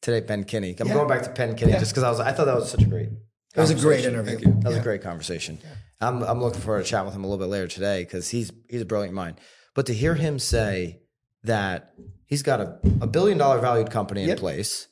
[0.03, 0.77] today, Ben Kinney.
[0.79, 0.95] I'm Yeah.
[0.95, 2.87] going back to Ben Kinney just because I was I thought that was such a
[2.87, 3.09] great
[3.55, 4.39] That was a great interview.
[4.61, 5.59] That was a great conversation.
[6.01, 8.53] I'm I'm looking forward to chat with him a little bit later today because he's
[8.69, 9.39] he's a brilliant mind.
[9.75, 11.01] But to hear him say
[11.45, 11.95] that
[12.27, 14.39] he's got a, a billion dollar valued company in Yep.
[14.39, 14.89] place,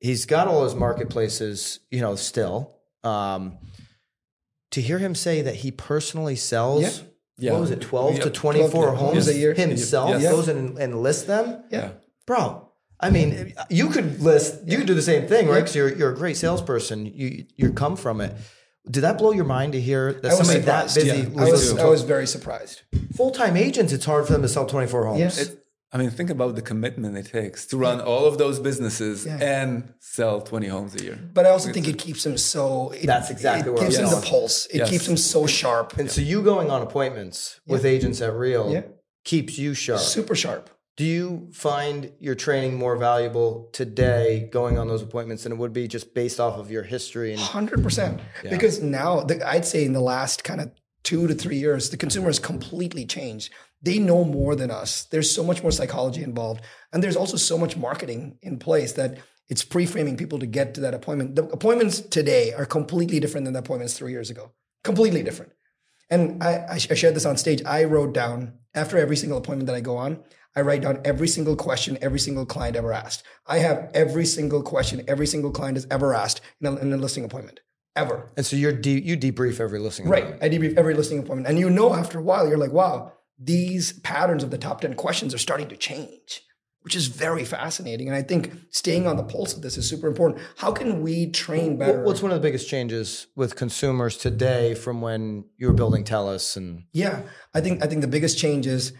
[0.00, 2.78] he's got all his marketplaces, you know, still.
[3.02, 3.58] Um,
[4.70, 6.90] to hear him say that he personally sells, Yeah.
[7.36, 7.52] Yeah.
[7.52, 9.54] what was it, twelve to twenty four homes a year.
[9.54, 10.32] himself, Yes.
[10.32, 11.90] goes and, and lists them Yeah.
[12.26, 12.63] bro.
[13.06, 15.60] I mean, you could list, you could do the same thing, right?
[15.62, 16.98] Because you're you're a great salesperson.
[17.06, 18.32] You you come from it.
[18.94, 20.94] Did that blow your mind to hear that I was somebody that surprised.
[20.94, 21.40] busy Yeah.
[21.42, 22.82] I was, was I was very surprised.
[23.18, 23.92] full time agents?
[23.92, 25.20] It's hard for them to sell 24 homes.
[25.20, 25.38] Yes.
[25.42, 25.60] It,
[25.92, 29.38] I mean, think about the commitment it takes to run all of those businesses Yeah.
[29.54, 31.18] and sell 20 homes a year.
[31.32, 32.90] But I also think it keeps them so.
[32.90, 34.30] It, That's exactly it where I gives was him the going.
[34.32, 34.66] pulse.
[34.66, 34.90] It Yes.
[34.90, 38.82] keeps them so sharp, And so you going on appointments with agents at Real Yeah.
[39.24, 40.00] keeps you sharp.
[40.00, 40.68] super sharp.
[40.96, 45.72] Do you find your training more valuable today going on those appointments than it would
[45.72, 48.20] be just based off of your history and Hundred percent.
[48.42, 50.70] Because now, the, I'd say in the last kind of
[51.02, 53.52] two to three years, the consumer has completely changed.
[53.82, 55.04] They know more than us.
[55.06, 59.18] There's so much more psychology involved, and there's also so much marketing in place that
[59.48, 61.34] it's pre-framing people to get to that appointment.
[61.34, 64.52] The appointments today are completely different than the appointments three years ago.
[64.84, 65.52] Completely different.
[66.08, 67.62] And I, I shared this on stage.
[67.64, 70.22] I wrote down after every single appointment that I go on,
[70.56, 73.24] I write down every single question every single client ever asked.
[73.46, 76.96] I have every single question every single client has ever asked in a, in a
[76.96, 77.60] listing appointment,
[77.96, 78.30] ever.
[78.36, 80.08] and so you're de- you debrief every listing.
[80.08, 80.22] Right.
[80.24, 80.52] appointment.
[80.52, 81.48] I debrief every listing appointment.
[81.48, 84.94] And you know, after a while, you're like, wow, these patterns of the top 10
[84.94, 86.42] questions are starting to change,
[86.82, 88.06] which is very fascinating.
[88.06, 90.40] And I think staying on the pulse of this is super important.
[90.56, 92.04] How can we train better?
[92.04, 96.56] What's one of the biggest changes with consumers today from when you were building Teles
[96.56, 98.92] and Yeah, I think I think the biggest change is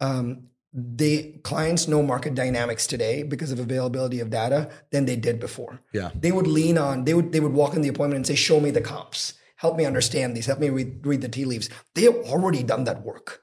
[0.00, 5.40] um, the clients know market dynamics today because of availability of data than they did
[5.40, 5.80] before.
[5.92, 6.10] Yeah.
[6.14, 8.60] they would lean on they would they would walk in the appointment and say, "Show
[8.60, 12.02] me the comps, help me understand these, help me read, read the tea leaves." They
[12.02, 13.40] have already done that work.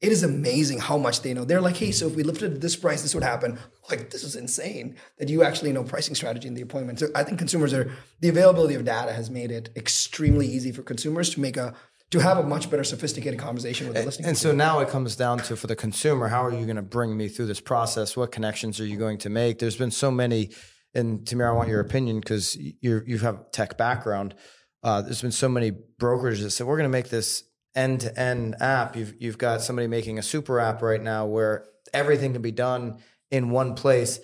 [0.00, 1.44] It is amazing how much they know.
[1.44, 3.58] They're like, "Hey, so if we lifted this price, this would happen."
[3.88, 6.98] Like, this is insane that you actually know pricing strategy in the appointment.
[6.98, 10.82] So I think consumers are the availability of data has made it extremely easy for
[10.82, 11.74] consumers to make a
[12.10, 14.26] to have a much better sophisticated conversation with the listing.
[14.26, 16.82] And so now it comes down to for the consumer, how are you going to
[16.82, 18.16] bring me through this process?
[18.16, 19.58] What connections are you going to make?
[19.58, 20.50] There's been so many
[20.94, 24.34] and Tamir, I want your opinion because you you have tech background.
[24.82, 28.18] Uh, there's been so many brokerages that said we're going to make this end to
[28.18, 28.96] end app.
[28.96, 32.98] You've you've got somebody making a super app right now where everything can be done
[33.30, 34.20] in one place.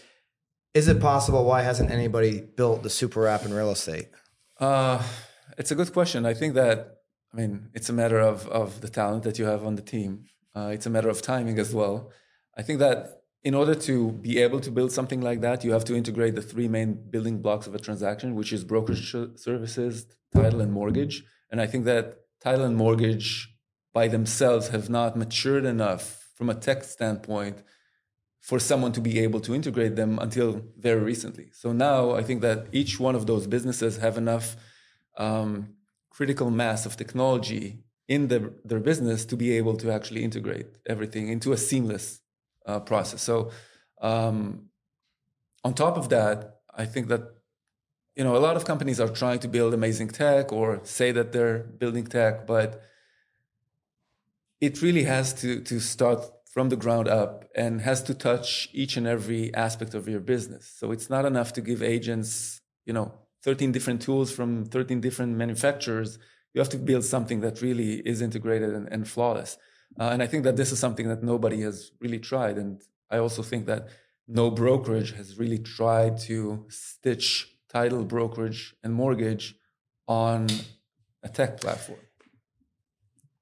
[0.72, 1.44] Is it possible?
[1.44, 4.06] Why hasn't anybody built the super app in real estate?
[4.60, 5.02] Uh,
[5.58, 6.24] it's a good question.
[6.24, 6.99] I think that
[7.32, 10.24] I mean it's a matter of of the talent that you have on the team.
[10.54, 12.10] Uh, it's a matter of timing as well.
[12.56, 15.84] I think that in order to be able to build something like that, you have
[15.86, 20.60] to integrate the three main building blocks of a transaction, which is brokerage services, title,
[20.60, 21.24] and mortgage.
[21.50, 23.48] And I think that title and mortgage
[23.94, 27.62] by themselves have not matured enough from a tech standpoint
[28.40, 31.48] for someone to be able to integrate them until very recently.
[31.52, 34.56] So now I think that each one of those businesses have enough
[35.16, 35.74] um,
[36.10, 41.28] critical mass of technology in the, their business to be able to actually integrate everything
[41.28, 42.20] into a seamless
[42.66, 43.22] uh, process.
[43.22, 43.50] So
[44.00, 44.66] um,
[45.64, 47.22] on top of that, I think that
[48.16, 51.32] you know a lot of companies are trying to build amazing tech or say that
[51.32, 52.82] they're building tech, but
[54.60, 56.20] it really has to to start
[56.52, 60.72] from the ground up and has to touch each and every aspect of your business.
[60.76, 65.36] So it's not enough to give agents, you know, 13 different tools from 13 different
[65.36, 66.18] manufacturers.
[66.54, 69.56] You have to build something that really is integrated and, and flawless.
[69.98, 72.58] Uh, and I think that this is something that nobody has really tried.
[72.58, 73.88] And I also think that
[74.28, 79.56] no brokerage has really tried to stitch title brokerage and mortgage
[80.06, 80.48] on
[81.22, 81.98] a tech platform.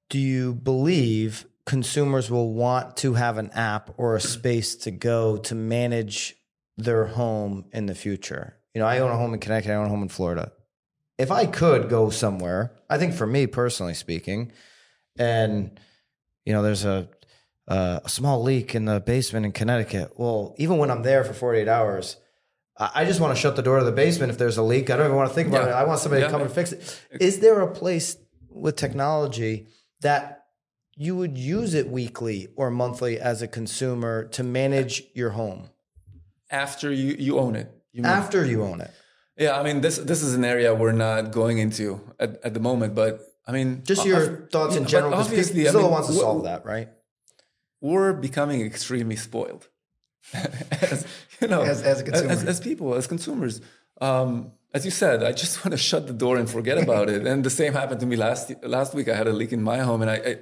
[0.09, 5.37] Do you believe consumers will want to have an app or a space to go
[5.37, 6.35] to manage
[6.79, 8.58] their home in the future.
[8.73, 10.51] You know, I own a home in Connecticut, I own a home in Florida.
[11.17, 14.51] If I could go somewhere, I think for me personally speaking,
[15.17, 15.79] and
[16.45, 17.09] you know, there's a
[17.67, 20.13] a small leak in the basement in Connecticut.
[20.17, 22.17] Well, even when I'm there for 48 hours,
[22.77, 24.89] I just want to shut the door to the basement if there's a leak.
[24.89, 25.77] I don't even want to think about yeah.
[25.77, 25.81] it.
[25.81, 26.27] I want somebody yeah.
[26.27, 26.99] to come and fix it.
[27.19, 28.17] Is there a place
[28.49, 29.67] with technology
[30.01, 30.39] that
[30.95, 35.69] you would use it weekly or monthly as a consumer to manage your home
[36.51, 37.71] after you, you own it.
[37.93, 38.91] You after you own it.
[39.37, 42.59] Yeah, I mean this this is an area we're not going into at, at the
[42.59, 45.13] moment, but I mean just your uh, thoughts in general.
[45.13, 46.89] Obviously, Zillow I mean, wants to solve that, right?
[47.81, 49.69] We're becoming extremely spoiled,
[50.33, 51.07] as
[51.39, 53.61] you know, as, as, as, as people, as consumers.
[54.01, 57.25] Um, as you said, I just want to shut the door and forget about it.
[57.25, 59.07] And the same happened to me last last week.
[59.07, 60.35] I had a leak in my home, and I, I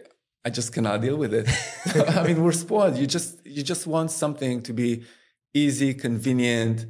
[0.45, 1.47] I just cannot deal with it.
[2.17, 2.97] I mean, we're spoiled.
[2.97, 5.03] You just you just want something to be
[5.53, 6.85] easy, convenient,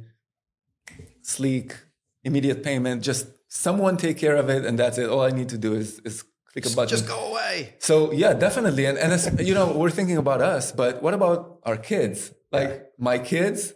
[1.28, 1.76] sleek,
[2.24, 3.02] immediate payment.
[3.02, 5.08] Just someone take care of it, and that's it.
[5.08, 6.88] All I need to do is is click a button.
[6.88, 7.74] Just go away.
[7.78, 8.84] So yeah, definitely.
[8.86, 9.12] And and
[9.48, 12.32] you know, we're thinking about us, but what about our kids?
[12.50, 13.74] Like my kids,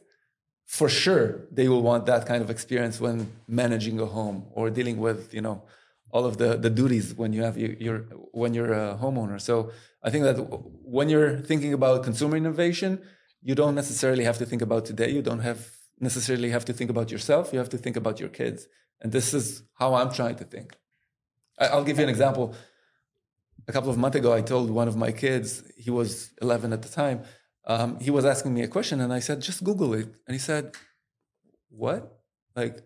[0.66, 4.98] for sure, they will want that kind of experience when managing a home or dealing
[5.06, 5.62] with you know
[6.12, 7.98] all of the, the duties when you have your, your
[8.32, 9.40] when you're a homeowner.
[9.40, 10.36] So I think that
[10.98, 13.00] when you're thinking about consumer innovation,
[13.42, 15.10] you don't necessarily have to think about today.
[15.10, 15.58] You don't have
[16.02, 17.52] necessarily have to think about yourself.
[17.52, 18.66] You have to think about your kids.
[19.00, 20.76] And this is how I'm trying to think.
[21.58, 22.54] I'll give you an example.
[23.68, 26.82] A couple of months ago, I told one of my kids, he was 11 at
[26.82, 27.22] the time,
[27.64, 30.08] um, he was asking me a question, and I said, just Google it.
[30.26, 30.74] And he said,
[31.70, 32.18] What?
[32.56, 32.82] Like,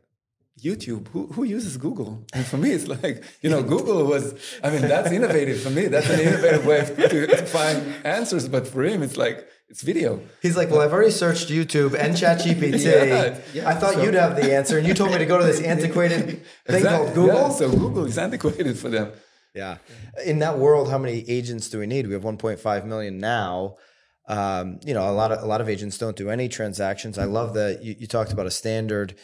[0.63, 1.09] YouTube.
[1.09, 2.27] Who, who uses Google?
[2.33, 5.87] And for me, it's like, you know, Google was, I mean, that's innovative for me.
[5.87, 8.49] That's an innovative way to, to find answers.
[8.49, 10.21] But for him, it's like, it's video.
[10.43, 12.85] He's like, well, I've already searched YouTube and ChatGPT.
[12.85, 13.69] yeah, yeah.
[13.69, 15.61] I thought so, you'd have the answer, and you told me to go to this
[15.63, 16.27] antiquated
[16.67, 17.35] thing exactly, called Google.
[17.35, 19.13] Yeah, so Google is antiquated for them.
[19.55, 19.79] Yeah.
[20.25, 22.07] In that world, how many agents do we need?
[22.07, 23.77] We have 1.5 million now.
[24.29, 27.17] Um, you know, a lot of a lot of agents don't do any transactions.
[27.17, 29.15] I love that you, you talked about a standard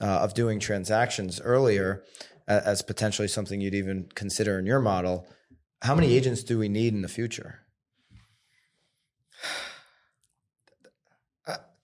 [0.00, 2.04] uh, of doing transactions earlier
[2.48, 5.26] as potentially something you'd even consider in your model.
[5.82, 7.61] How many agents do we need in the future?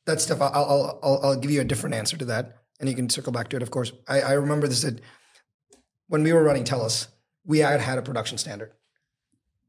[0.09, 0.41] Uh, that's tough.
[0.41, 3.49] I'll, I'll, I'll give you a different answer to that, and you can circle back
[3.51, 3.63] to it.
[3.63, 5.01] Of course, I, I remember this that
[6.09, 7.09] when we were running Teles,
[7.45, 8.73] we had had a production standard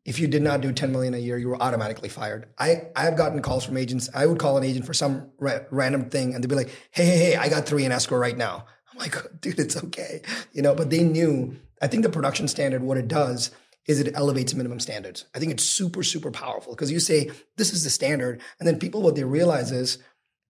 [0.06, 2.48] if you did not do 10 million a year, you were automatically fired.
[2.58, 4.10] I, I've gotten calls from agents.
[4.14, 7.06] I would call an agent for some ra- random thing and they'd be like, hey,
[7.06, 8.66] hey, hey, I got three in escrow right now.
[8.92, 10.22] I'm like, dude, it's okay.
[10.52, 13.52] You know, but they knew, I think the production standard, what it does
[13.88, 15.26] is it elevates minimum standards.
[15.36, 18.42] I think it's super, super powerful because you say, this is the standard.
[18.60, 20.00] And then people, what they realize is,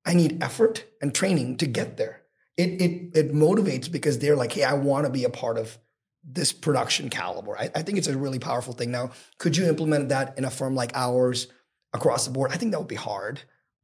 [0.05, 2.21] I need effort and training to get there.
[2.57, 5.77] It, it, it motivates because they're like, hey, I want to be a part of
[6.23, 7.57] this production caliber.
[7.57, 8.91] I, I, think it's a really powerful thing.
[8.91, 11.47] Now, could you implement that in a firm like ours
[11.93, 12.51] across the board?
[12.51, 13.41] I think that would be hard.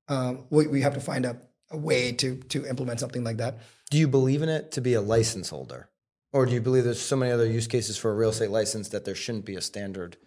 [0.07, 1.37] Um, we, we have to find a,
[1.71, 3.59] a way to to implement something like that.
[3.89, 5.89] Do you believe in it to be a license holder?
[6.33, 8.89] Or do you believe there's so many other use cases for a real estate license
[8.89, 10.17] that there shouldn't be a standard?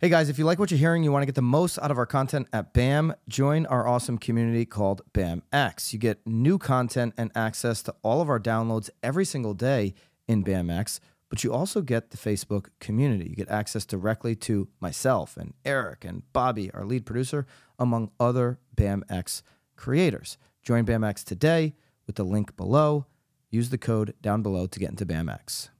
[0.00, 1.90] Hey guys, if you like what you're hearing, you want to get the most out
[1.90, 5.92] of our content at BAM, join our awesome community called BAMX.
[5.92, 9.94] You get new content and access to all of our downloads every single day
[10.28, 13.28] in BAMX, but you also get the Facebook community.
[13.28, 17.44] You get access directly to myself and Eric and Bobby, our lead producer,
[17.76, 19.42] among other BAMX
[19.74, 20.38] creators.
[20.62, 21.74] Join BAMX today
[22.06, 23.06] with the link below.
[23.50, 25.70] Use the code down below to get into BAMX.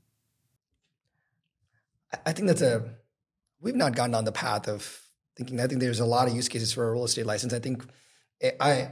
[2.27, 2.97] I think that's a
[3.61, 5.01] we've not gone down the path of
[5.37, 5.61] thinking.
[5.61, 7.53] I think there's a lot of use cases for a real estate license.
[7.53, 7.85] I think
[8.40, 8.90] eh, I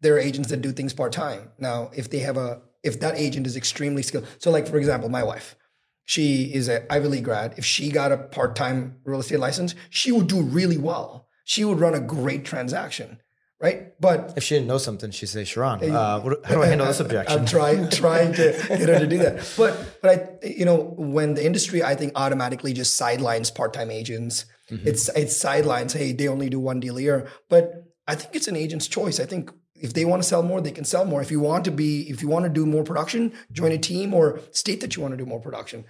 [0.00, 1.50] there are agents that do things part time.
[1.58, 5.08] Now, if they have a if that agent is extremely skilled, so like for example,
[5.08, 5.56] my wife,
[6.04, 7.54] she is a Ivy League grad.
[7.56, 11.28] If she got a part time real estate license, she would do really well.
[11.44, 13.18] She would run a great transaction
[13.60, 14.00] right?
[14.00, 16.86] But if she didn't know something, she'd say, Sharran, uh, what, how do I handle
[16.86, 17.38] this objection?
[17.38, 19.52] I'm trying trying to get her to do that.
[19.56, 23.90] But but I you know when the industry I think automatically just sidelines part time
[23.90, 24.46] agents.
[24.70, 24.88] Mm-hmm.
[24.88, 25.92] It's it's sidelines.
[25.92, 27.28] Hey, they only do one deal a year.
[27.48, 29.20] But I think it's an agent's choice.
[29.20, 31.20] I think if they want to sell more, they can sell more.
[31.22, 34.12] If you want to be, if you want to do more production, join a team
[34.14, 35.84] or state that you want to do more production.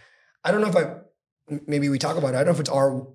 [0.45, 0.97] I don't know if I
[1.67, 2.37] maybe we talk about it.
[2.37, 3.07] I don't know if it's our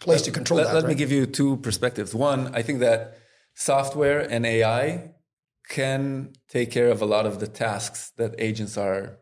[0.00, 0.74] place let, to control let, that.
[0.74, 0.90] Let right?
[0.90, 2.14] me give you two perspectives.
[2.14, 3.18] One, I think that
[3.54, 5.12] software and AI
[5.68, 9.18] can take care of a lot of the tasks that agents are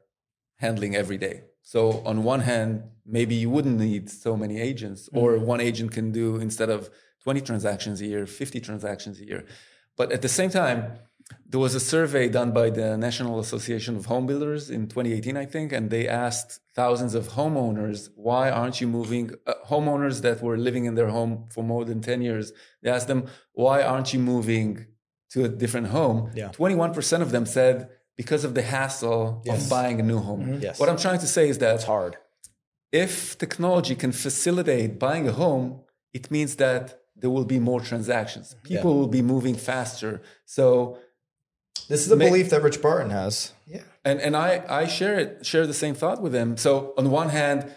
[0.57, 1.43] handling every day.
[1.63, 5.47] So on one hand, maybe you wouldn't need so many agents, or mm-hmm.
[5.47, 6.91] one agent can do instead of
[7.23, 9.45] 20 transactions a year, 50 transactions a year.
[9.97, 10.99] But at the same time,
[11.47, 15.47] there was a survey done by the National Association of Home Builders in 2018, I
[15.47, 19.33] think, and they asked thousands of homeowners, why aren't you moving?
[19.47, 23.09] Uh, homeowners that were living in their home for more than 10 years, they asked
[23.09, 24.87] them, why aren't you moving
[25.31, 26.31] to a different home?
[26.35, 26.51] Yeah.
[26.51, 29.65] 21% of them said, because of the hassle yes.
[29.65, 30.43] of buying a new home.
[30.43, 30.63] Mm-hmm.
[30.63, 30.79] Yes.
[30.79, 32.17] What I'm trying to say is that it's hard.
[32.93, 35.81] If technology can facilitate buying a home,
[36.13, 38.57] it means that there will be more transactions.
[38.63, 38.99] People yeah.
[38.99, 40.23] will be moving faster.
[40.45, 40.99] So
[41.91, 43.53] this is a belief that Rich Barton has.
[43.67, 43.83] Yeah.
[44.05, 46.57] And and I I share it share the same thought with him.
[46.57, 47.71] So on one hand,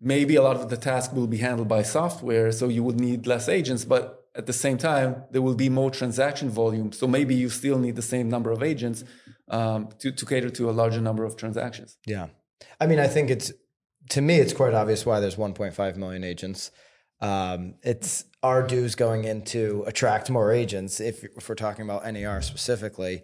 [0.00, 3.26] maybe a lot of the task will be handled by software, so you would need
[3.26, 6.92] less agents, but at the same time, there will be more transaction volume.
[6.92, 9.02] So maybe you still need the same number of agents
[9.48, 11.98] um, to, to cater to a larger number of transactions.
[12.06, 12.28] Yeah.
[12.80, 13.52] I mean, I think it's,
[14.10, 16.70] to me, it's quite obvious why there's 1.5 million agents.
[17.20, 21.00] Um, it's our dues going in to attract more agents.
[21.00, 23.22] If, if we're talking about NAR specifically,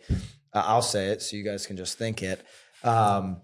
[0.52, 2.44] uh, I'll say it so you guys can just think it.
[2.82, 3.40] Um,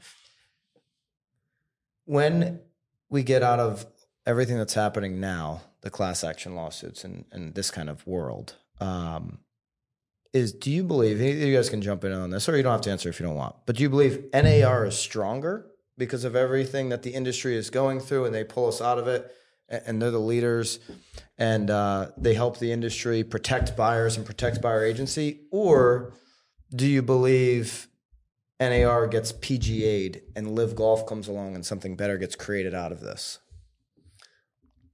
[2.04, 2.60] when
[3.08, 3.86] we get out of
[4.26, 9.38] everything that's happening now, the class action lawsuits and, and this kind of world, um,
[10.32, 12.80] is do you believe you guys can jump in on this or you don't have
[12.82, 15.66] to answer if you don't want, but do you believe NAR is stronger
[15.98, 19.08] because of everything that the industry is going through and they pull us out of
[19.08, 19.34] it?
[19.70, 20.80] And they're the leaders
[21.38, 26.12] and uh, they help the industry protect buyers and protect buyer agency or
[26.74, 27.88] do you believe
[28.60, 33.00] nar gets pga'd and LIV golf comes along and something better gets created out of
[33.00, 33.38] this?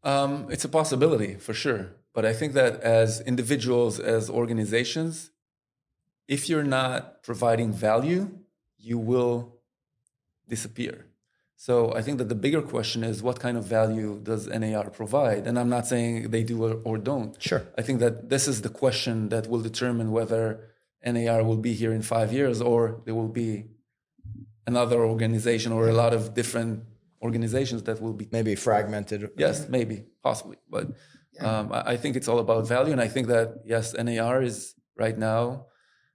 [0.04, 1.90] Um, it's a possibility for sure.
[2.14, 5.30] But i think that as individuals as organizations
[6.26, 8.30] if you're not providing value
[8.78, 9.58] you will
[10.48, 11.05] disappear
[11.56, 15.46] so I think that the bigger question is what kind of value does NAR provide?
[15.46, 17.40] And I'm not saying they do or, or don't.
[17.42, 17.62] Sure.
[17.78, 20.68] I think that this is the question that will determine whether
[21.04, 23.66] NAR will be here in five years or there will be
[24.66, 26.84] another organization or a lot of different
[27.22, 29.30] organizations that will be maybe fragmented.
[29.38, 30.58] Yes, maybe, possibly.
[30.68, 30.88] But
[31.40, 34.74] um, I, I think it's all about value, and I think that yes, NAR is
[34.96, 35.66] right now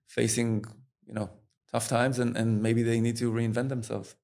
[0.08, 0.66] facing
[1.08, 1.30] you know
[1.72, 4.16] tough times, and, and maybe they need to reinvent themselves.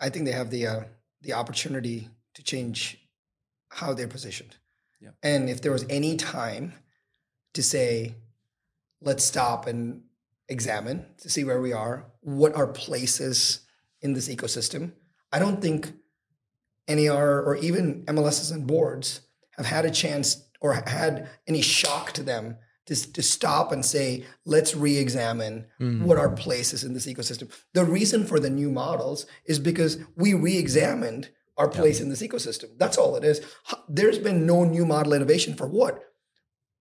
[0.00, 0.80] I think they have the uh,
[1.22, 2.98] the opportunity to change
[3.70, 4.56] how they're positioned.
[5.00, 5.10] Yeah.
[5.22, 6.74] And if there was any time
[7.54, 8.14] to say,
[9.00, 10.02] let's stop and
[10.48, 13.60] examine to see where we are, what our places
[14.00, 14.92] in this ecosystem,
[15.32, 15.92] I don't think
[16.88, 19.20] NAR or even MLSs and boards
[19.56, 22.56] have had a chance or had any shock to them
[22.86, 26.04] to, to stop and say, let's re-examine mm-hmm.
[26.04, 27.50] what our place is in this ecosystem.
[27.72, 32.76] The reason for the new models is because we re-examined our place in this ecosystem.
[32.78, 33.40] That's all it is.
[33.88, 35.94] There's been no new model innovation for what?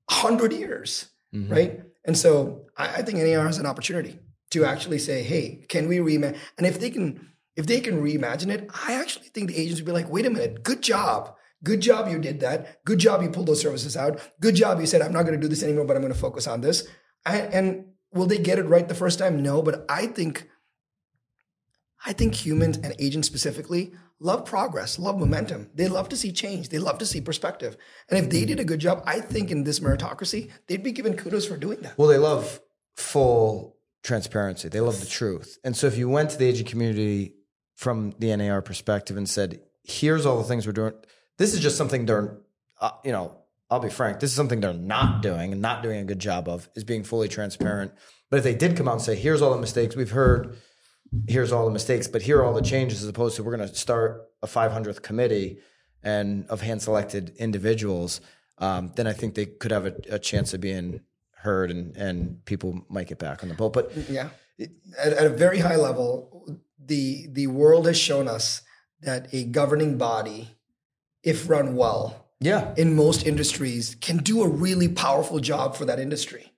[0.10, 1.52] 100 years, mm-hmm.
[1.52, 1.82] right?
[2.06, 4.20] And so I, I, think NAR has an opportunity
[4.52, 6.38] to actually say, hey, can we reimagine?
[6.58, 9.86] And if they can, if they can reimagine it, I actually think the agents would
[9.86, 11.36] be like, wait a minute, good job.
[11.64, 12.84] Good job you did that.
[12.86, 14.20] Good job you pulled those services out.
[14.42, 16.20] Good job you said, I'm not going to do this anymore, but I'm going to
[16.20, 16.88] focus on this.
[17.26, 19.42] and will they get it right the first time?
[19.42, 20.48] No, but I think
[22.06, 25.70] I think humans and agents specifically love progress, love momentum.
[25.74, 26.70] They love to see change.
[26.70, 27.78] They love to see perspective.
[28.10, 31.16] And if they did a good job, I think in this meritocracy, they'd be given
[31.16, 31.98] kudos for doing that.
[31.98, 32.60] Well, they love
[32.96, 34.68] full transparency.
[34.68, 35.58] They love the truth.
[35.64, 37.36] And so if you went to the agent community
[37.76, 40.94] from the NAR perspective and said, here's all the things we're doing,
[41.44, 42.38] this is just something they're,
[42.80, 43.36] uh, you know,
[43.70, 46.48] I'll be frank, this is something they're not doing and not doing a good job
[46.48, 47.92] of is being fully transparent.
[48.30, 50.56] But if they did come out and say, here's all the mistakes we've heard,
[51.28, 53.68] here's all the mistakes, but here are all the changes, as opposed to we're going
[53.68, 55.60] to start a 500th committee
[56.02, 58.22] and of hand selected individuals,
[58.60, 62.46] um, then I think they could have a, a, chance of being heard and, and
[62.46, 63.74] people might get back on the boat.
[63.74, 64.30] But yeah,
[64.98, 68.62] at, at a very high level, the the world has shown us
[69.02, 70.56] that a governing body,
[71.24, 76.00] if run well, yeah, in most industries, can do a really powerful job for that
[76.00, 76.54] industry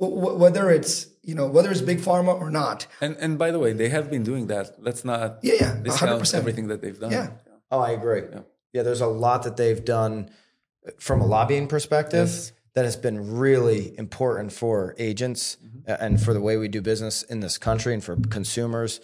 [0.00, 2.86] whether it's you know whether it's big pharma or not.
[3.00, 4.82] And and by the way, they have been doing that.
[4.82, 6.34] Let's not yeah yeah discount 100%.
[6.34, 7.12] everything that they've done.
[7.12, 7.30] Yeah.
[7.70, 8.22] Oh, I agree.
[8.32, 8.40] Yeah.
[8.72, 10.30] yeah, there's a lot that they've done
[10.98, 12.52] from a lobbying perspective yes.
[12.74, 16.02] that has been really important for agents mm-hmm.
[16.02, 19.00] and for the way we do business in this country and for consumers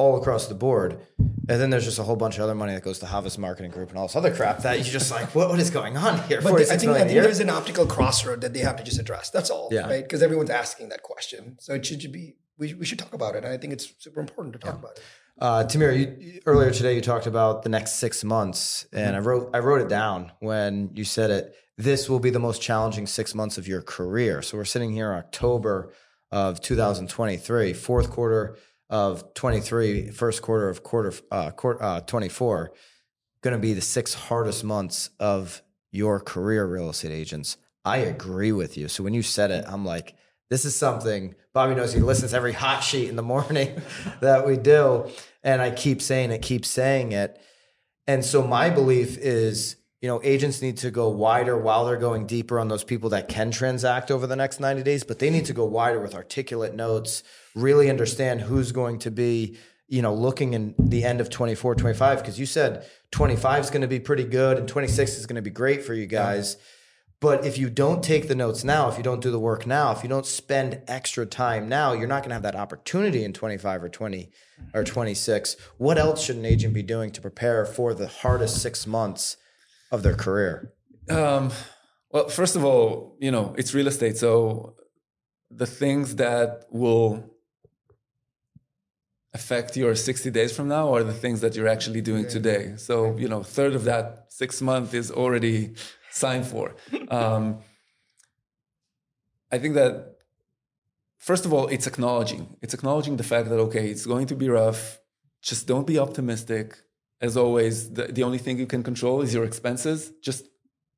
[0.00, 0.98] all across the board.
[1.18, 3.70] And then there's just a whole bunch of other money that goes to Havas Marketing
[3.70, 6.22] Group and all this other crap that you're just like, what, what is going on
[6.22, 6.40] here?
[6.40, 9.28] But I think, I think there's an optical crossroad that they have to just address.
[9.28, 9.86] That's all, yeah.
[9.86, 10.02] right?
[10.02, 11.58] Because everyone's asking that question.
[11.60, 13.44] So it should be, we, we should talk about it.
[13.44, 14.78] And I think it's super important to talk yeah.
[14.78, 15.02] about it.
[15.38, 19.50] Uh, Tamir, you, earlier today you talked about the next six months, and I wrote
[19.54, 21.54] I wrote it down when you said it.
[21.78, 24.42] This will be the most challenging six months of your career.
[24.42, 25.94] So we're sitting here October
[26.30, 28.58] of 2023, fourth quarter
[28.90, 32.72] of 23, first quarter of quarter, uh, quarter uh, 24,
[33.42, 37.56] going to be the six hardest months of your career, real estate agents.
[37.84, 38.88] I agree with you.
[38.88, 40.14] So when you said it, I'm like,
[40.50, 43.80] this is something Bobby knows he listens every hot sheet in the morning
[44.20, 45.08] that we do.
[45.42, 47.40] And I keep saying it, keep saying it.
[48.06, 52.26] And so my belief is, you know, agents need to go wider while they're going
[52.26, 55.44] deeper on those people that can transact over the next 90 days, but they need
[55.46, 57.22] to go wider with articulate notes,
[57.54, 59.56] really understand who's going to be
[59.90, 63.82] you know looking in the end of 24 25 because you said 25 is going
[63.82, 66.56] to be pretty good and 26 is going to be great for you guys.
[67.20, 69.92] But if you don't take the notes now if you don't do the work now
[69.92, 73.32] if you don't spend extra time now you're not going to have that opportunity in
[73.34, 74.30] 25 or 20
[74.72, 78.86] or 26 what else should an agent be doing to prepare for the hardest six
[78.86, 79.36] months
[79.90, 80.72] of their career?
[81.10, 81.50] Um,
[82.10, 84.76] well first of all you know it's real estate so
[85.50, 87.30] the things that will
[89.32, 92.74] affect your 60 days from now or the things that you're actually doing today?
[92.76, 95.74] So you know third of that six month is already
[96.10, 96.74] signed for.
[97.08, 97.58] Um,
[99.52, 99.92] i think that
[101.18, 102.56] first of all it's acknowledging.
[102.62, 105.00] It's acknowledging the fact that okay it's going to be rough.
[105.42, 106.66] Just don't be optimistic.
[107.20, 110.12] As always the, the only thing you can control is your expenses.
[110.22, 110.46] Just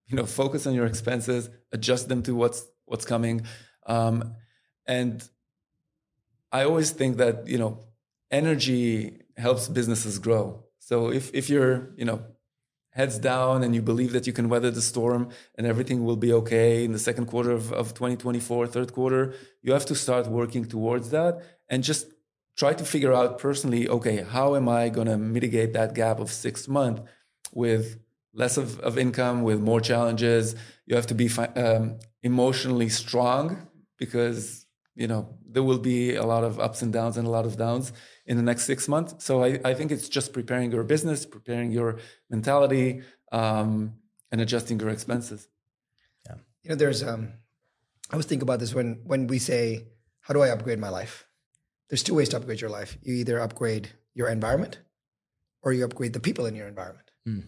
[0.08, 1.48] you know focus on your expenses.
[1.72, 3.36] Adjust them to what's what's coming.
[3.86, 4.34] Um,
[4.86, 5.28] and
[6.52, 7.80] i always think that you know
[8.32, 10.64] energy helps businesses grow.
[10.78, 12.22] So if if you're, you know,
[12.90, 16.32] heads down and you believe that you can weather the storm and everything will be
[16.32, 20.64] okay in the second quarter of, of 2024, third quarter, you have to start working
[20.64, 22.06] towards that and just
[22.56, 26.30] try to figure out personally, okay, how am I going to mitigate that gap of
[26.30, 27.02] six months
[27.54, 27.98] with
[28.34, 30.54] less of, of income, with more challenges?
[30.84, 33.68] You have to be um, emotionally strong
[33.98, 37.46] because, you know, there will be a lot of ups and downs and a lot
[37.46, 37.92] of downs
[38.26, 39.24] in the next six months.
[39.24, 41.98] So I, I think it's just preparing your business, preparing your
[42.30, 43.02] mentality,
[43.32, 43.94] um,
[44.30, 45.48] and adjusting your expenses.
[46.26, 46.36] Yeah.
[46.62, 47.32] You know, there's um,
[48.10, 49.88] I was thinking about this when when we say,
[50.20, 51.26] how do I upgrade my life?
[51.88, 52.96] There's two ways to upgrade your life.
[53.02, 54.78] You either upgrade your environment,
[55.62, 57.10] or you upgrade the people in your environment.
[57.26, 57.44] Mm.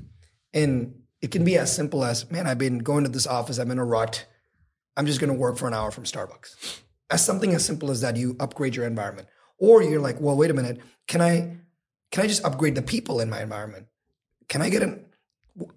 [0.52, 3.70] And it can be as simple as, man, I've been going to this office, I'm
[3.70, 4.26] in a rut.
[4.96, 6.80] I'm just going to work for an hour from Starbucks.
[7.10, 9.28] As something as simple as that, you upgrade your environment.
[9.58, 10.80] Or you're like, well, wait a minute.
[11.06, 11.58] Can I
[12.10, 13.86] can I just upgrade the people in my environment?
[14.48, 15.00] Can I get a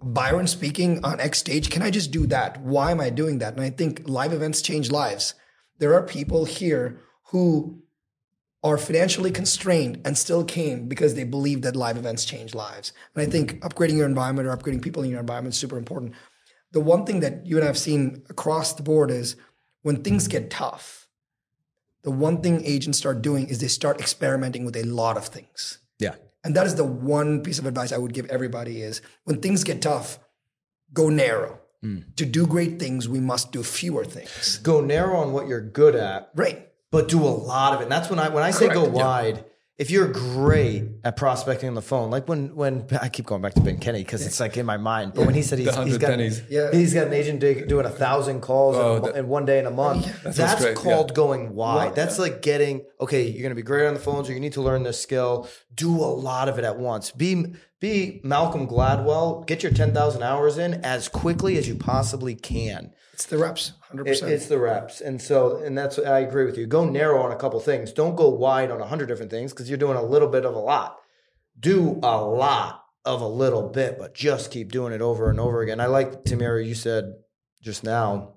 [0.02, 1.70] Byron speaking on X stage?
[1.70, 2.60] Can I just do that?
[2.60, 3.54] Why am I doing that?
[3.54, 5.34] And I think live events change lives.
[5.78, 7.82] There are people here who
[8.64, 12.92] are financially constrained and still came because they believe that live events change lives.
[13.14, 16.14] And I think upgrading your environment or upgrading people in your environment is super important.
[16.72, 19.36] The one thing that you and I have seen across the board is
[19.82, 20.97] when things get tough,
[22.02, 25.78] the one thing agents start doing is they start experimenting with a lot of things.
[25.98, 26.14] Yeah.
[26.44, 29.64] And that is the one piece of advice I would give everybody is when things
[29.64, 30.18] get tough,
[30.92, 31.60] go narrow.
[31.84, 32.14] Mm.
[32.16, 34.58] To do great things, we must do fewer things.
[34.58, 36.30] Go narrow on what you're good at.
[36.34, 36.68] Right.
[36.90, 37.84] but do a lot of it.
[37.84, 39.42] And that's when I when I say go wide, yeah.
[39.78, 39.84] Wide.
[39.84, 43.54] If you're great at prospecting on the phone, like when when I keep going back
[43.54, 45.72] to Ben Kinney because it's like in my mind, but when he said he's, The
[45.72, 46.42] he's hundred got pennies.
[46.50, 46.70] Yeah.
[46.72, 49.66] he's got an agent doing a thousand calls Oh, in, that- in one day in
[49.66, 50.06] a month.
[50.24, 51.14] That That's called yeah.
[51.14, 51.76] going wide.
[51.86, 53.22] Right, That's like getting okay.
[53.28, 55.48] You're going to be great on the phones, or you need to learn this skill.
[55.74, 57.12] Do a lot of it at once.
[57.12, 59.46] Be be Malcolm Gladwell.
[59.46, 62.92] Get your ten thousand hours in as quickly as you possibly can.
[63.18, 64.30] It's the reps, hundred percent.
[64.30, 66.68] it's the reps, and so and that's I agree with you.
[66.68, 67.92] Go narrow on a couple things.
[67.92, 70.54] Don't go wide on a hundred different things because you're doing a little bit of
[70.54, 70.98] a lot.
[71.58, 75.62] Do a lot of a little bit, but just keep doing it over and over
[75.62, 75.80] again.
[75.80, 76.64] I like Tamira.
[76.64, 77.14] You said
[77.60, 78.34] just now,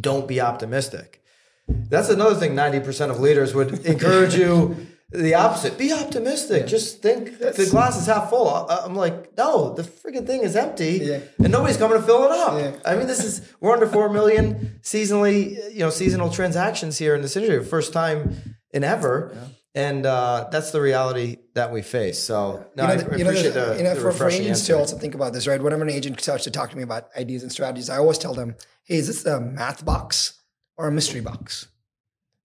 [0.00, 1.20] don't be optimistic.
[1.66, 2.54] That's another thing.
[2.54, 4.76] Ninety percent of leaders would encourage you.
[5.10, 5.78] The opposite.
[5.78, 6.66] Be optimistic.
[6.66, 8.46] Just think the glass is half full.
[8.46, 11.20] I- I'm like, no, the freaking thing is empty, Yeah.
[11.42, 12.58] and nobody's coming to fill it up.
[12.60, 12.72] Yeah.
[12.84, 17.22] I mean, this is we're under four million seasonally, you know, seasonal transactions here in
[17.22, 18.36] this industry, first time
[18.70, 19.34] in ever,
[19.74, 22.18] and uh, that's the reality that we face.
[22.18, 24.74] So, no, I, I you know, appreciate the, you know, the for, for agents answer.
[24.74, 25.62] to also think about this, right?
[25.62, 28.34] Whenever an agent starts to talk to me about ideas and strategies, I always tell
[28.34, 30.34] them, "Hey, is this a math box
[30.76, 31.68] or a mystery box?"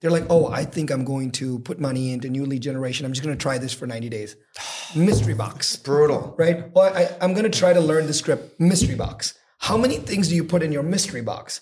[0.04, 3.06] They're like, "Oh, I think I'm going to put money into new lead generation.
[3.06, 4.36] I'm just going to try this for 90 days."
[4.95, 6.36] mystery box, Brutal.
[6.38, 6.72] right?
[6.74, 8.60] Well, I, I'm going to try to learn the script.
[8.60, 9.34] Mystery box.
[9.60, 11.62] How many things do you put in your mystery box?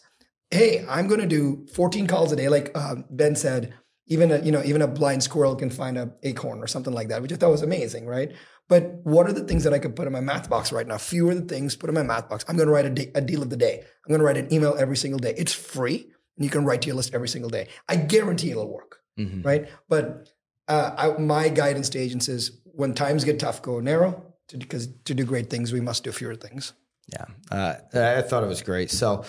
[0.50, 3.76] Hey, I'm going to do 14 calls a day, like uh, Ben said.
[4.08, 7.10] Even a you know even a blind squirrel can find an acorn or something like
[7.10, 8.34] that, which I thought was amazing, right?
[8.68, 10.98] But what are the things that I could put in my math box right now?
[10.98, 12.44] Fewer the things put in my math box.
[12.48, 13.80] I'm going to write a, de- a deal of the day.
[13.80, 15.34] I'm going to write an email every single day.
[15.38, 17.68] It's free, and you can write to your list every single day.
[17.88, 19.00] I guarantee it'll work,
[19.44, 19.70] right?
[19.90, 20.30] But
[20.68, 24.26] uh, I, my guidance to agents is when times get tough, go narrow.
[24.58, 26.74] Because to, do great things, we must do fewer things.
[27.08, 28.92] Yeah, uh, I thought it was great.
[28.92, 29.24] So,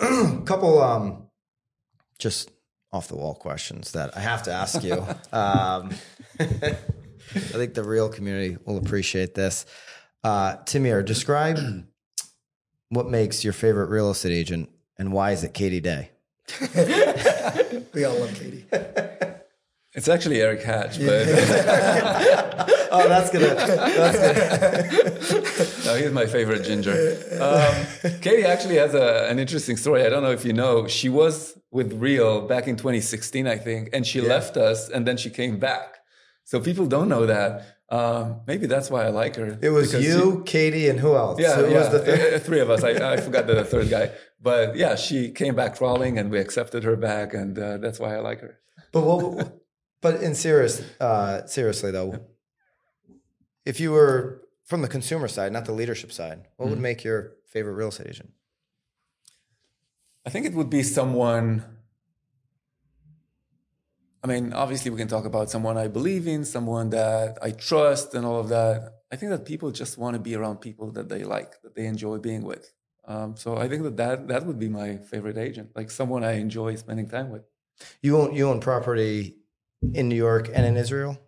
[0.00, 1.28] a couple um,
[2.18, 2.50] just
[2.92, 4.94] off the wall questions that I have to ask you.
[5.32, 5.90] um,
[6.40, 6.76] I
[7.34, 9.66] think the real community will appreciate this.
[10.22, 11.58] Uh, Tamir, describe
[12.88, 16.10] what makes your favorite real estate agent and why is it Katie Day?
[17.94, 18.64] We all love Katie.
[19.96, 21.26] It's actually Eric Hatch, but
[22.94, 23.54] Oh, that's gonna.
[23.54, 25.28] That's
[25.82, 25.94] gonna.
[25.94, 27.18] no, he's my favorite ginger.
[27.40, 30.04] Um, Katie actually has a, an interesting story.
[30.04, 30.86] I don't know if you know.
[30.86, 35.16] She was with Real back in 2016, I think, and she left us, and then
[35.16, 35.98] she came back.
[36.44, 37.66] So people don't know that.
[37.90, 39.58] Um, maybe that's why I like her.
[39.60, 41.38] It was because you, Katie, and who else?
[41.38, 42.42] She, yeah, Who yeah, was the third?
[42.46, 42.82] three of us.
[42.82, 44.10] I, I forgot the third guy,
[44.44, 48.14] but yeah, she came back crawling, and we accepted her back, and uh, that's why
[48.14, 48.54] I like her.
[48.92, 49.60] But what?
[50.04, 52.10] But in serious, uh, seriously though,
[53.64, 56.70] if you were from the consumer side, not the leadership side, what Mm-hmm.
[56.70, 58.30] would make your favorite real estate agent?
[60.26, 61.64] I think it would be someone.
[64.22, 68.14] I mean, obviously, we can talk about someone I believe in, someone that I trust,
[68.14, 68.76] and all of that.
[69.12, 71.86] I think that people just want to be around people that they like, that they
[71.86, 72.72] enjoy being with.
[73.06, 76.32] Um, so I think that, that that would be my favorite agent, like someone I
[76.46, 77.42] enjoy spending time with.
[78.02, 79.36] You own you own property
[79.92, 81.18] in New York and in Israel,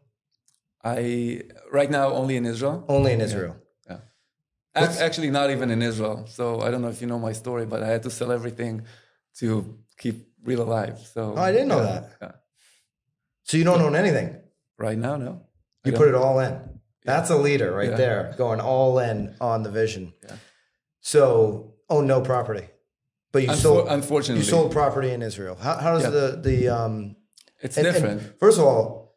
[0.85, 2.85] I right now only in Israel.
[2.89, 3.57] only in Israel.
[3.89, 3.99] Yeah.
[4.75, 6.25] Ac- Actually, not even in Israel.
[6.29, 8.83] So I don't know if you know my story, but I had to sell everything
[9.41, 10.99] to keep real alive.
[11.15, 12.05] So Oh, I didn't know yeah, that.
[12.23, 12.33] yeah.
[13.45, 14.29] So you don't own anything.
[14.79, 15.43] Right now, no.
[15.85, 16.59] You put it all in.
[17.05, 17.97] That's a leader right Yeah.
[17.97, 20.13] there, going all in on the vision.
[20.25, 20.37] Yeah.
[21.11, 22.67] So own no property,
[23.31, 25.55] but you Unfor- sold unfortunately, you sold property in Israel.
[25.55, 26.11] How, how does Yeah.
[26.11, 27.15] the the um
[27.61, 28.39] it's And- and different.
[28.41, 29.17] first of all,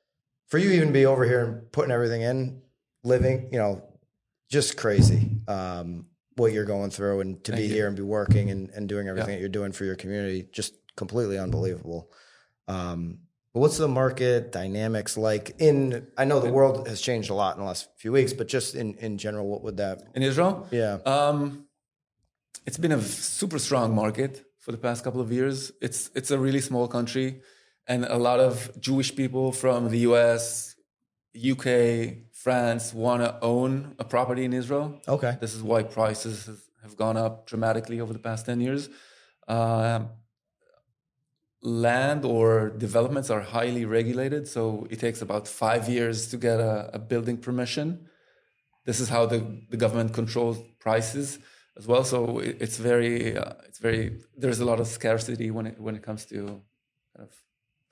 [0.49, 2.61] for you to even be over here and putting everything in,
[3.03, 3.81] living, you know,
[4.49, 5.31] just crazy.
[5.47, 7.73] Um, what you're going through and to Thank be you.
[7.73, 10.75] here and be working and, and doing everything that you're doing for your community, just
[10.95, 12.11] completely unbelievable.
[12.67, 13.21] Um,
[13.51, 17.55] but what's the market dynamics like in, I know the world has changed a lot
[17.55, 20.67] in the last few weeks, but just in, in general, what would that, in Israel,
[20.71, 20.99] yeah.
[21.05, 21.65] um,
[22.65, 25.71] it's been a super strong market for the past couple of years.
[25.81, 27.41] It's it's a really small country,
[27.87, 30.75] and a lot of Jewish people from the U.S.,
[31.35, 35.01] UK, France want to own a property in Israel.
[35.07, 35.37] Okay.
[35.39, 36.49] This is why prices
[36.83, 38.89] have gone up dramatically over the past 10 years.
[39.47, 40.09] Um,
[41.61, 46.89] land or developments are highly regulated, so it takes about five years to get a,
[46.93, 48.07] a building permission.
[48.85, 49.39] This is how the,
[49.69, 51.39] the government controls prices
[51.79, 52.03] as well.
[52.03, 54.03] So it, it's very, uh, it's very.
[54.37, 56.35] There's a lot of scarcity when it when it comes to
[57.15, 57.31] kind of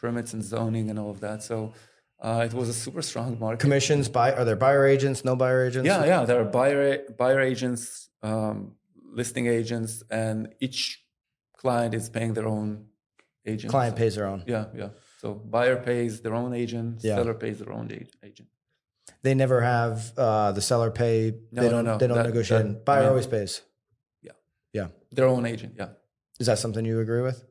[0.04, 1.42] permits and zoning and all of that.
[1.50, 1.74] So
[2.22, 3.60] uh, it was a super strong market.
[3.60, 5.88] Commissions, buy, are there buyer agents, no buyer agents?
[5.88, 6.26] Yeah, yeah.
[6.26, 8.74] There are buyer buyer agents, um,
[9.20, 11.04] listing agents, and each
[11.62, 12.86] client is paying their own
[13.46, 13.72] agent.
[13.72, 14.44] Client pays their own.
[14.46, 14.90] Yeah, yeah.
[15.22, 17.16] So buyer pays their own agent, Yeah.
[17.16, 17.88] seller pays their own
[18.24, 18.50] agent.
[19.24, 21.34] They never have uh, the seller pay.
[21.52, 21.86] No, they no, don't.
[21.86, 21.98] no.
[21.98, 22.64] They don't That- negotiate.
[22.68, 23.62] that- Buyer I mean- always pays.
[25.18, 25.90] Their own agent, yeah.
[26.40, 27.44] Is that something you agree with?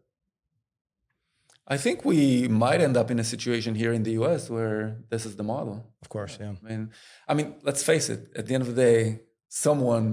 [1.67, 5.27] I think we might end up in a situation here in the US where this
[5.27, 5.77] is the model.
[6.01, 6.55] Of course, yeah.
[6.65, 6.91] I mean,
[7.31, 8.21] I mean, let's face it.
[8.39, 10.07] At the end of the day, someone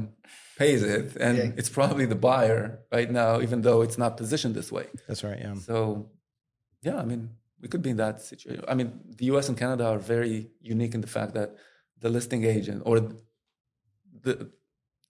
[0.57, 1.51] pays it, and Yeah.
[1.59, 4.87] it's probably the buyer right now, even though it's not positioned this way.
[5.07, 5.39] That's right.
[5.45, 5.55] Yeah.
[5.71, 6.09] So,
[6.81, 7.23] yeah, I mean,
[7.61, 8.65] we could be in that situation.
[8.67, 8.89] I mean,
[9.19, 10.35] the US and Canada are very
[10.73, 11.49] unique in the fact that
[12.03, 12.95] the listing agent or
[14.25, 14.33] the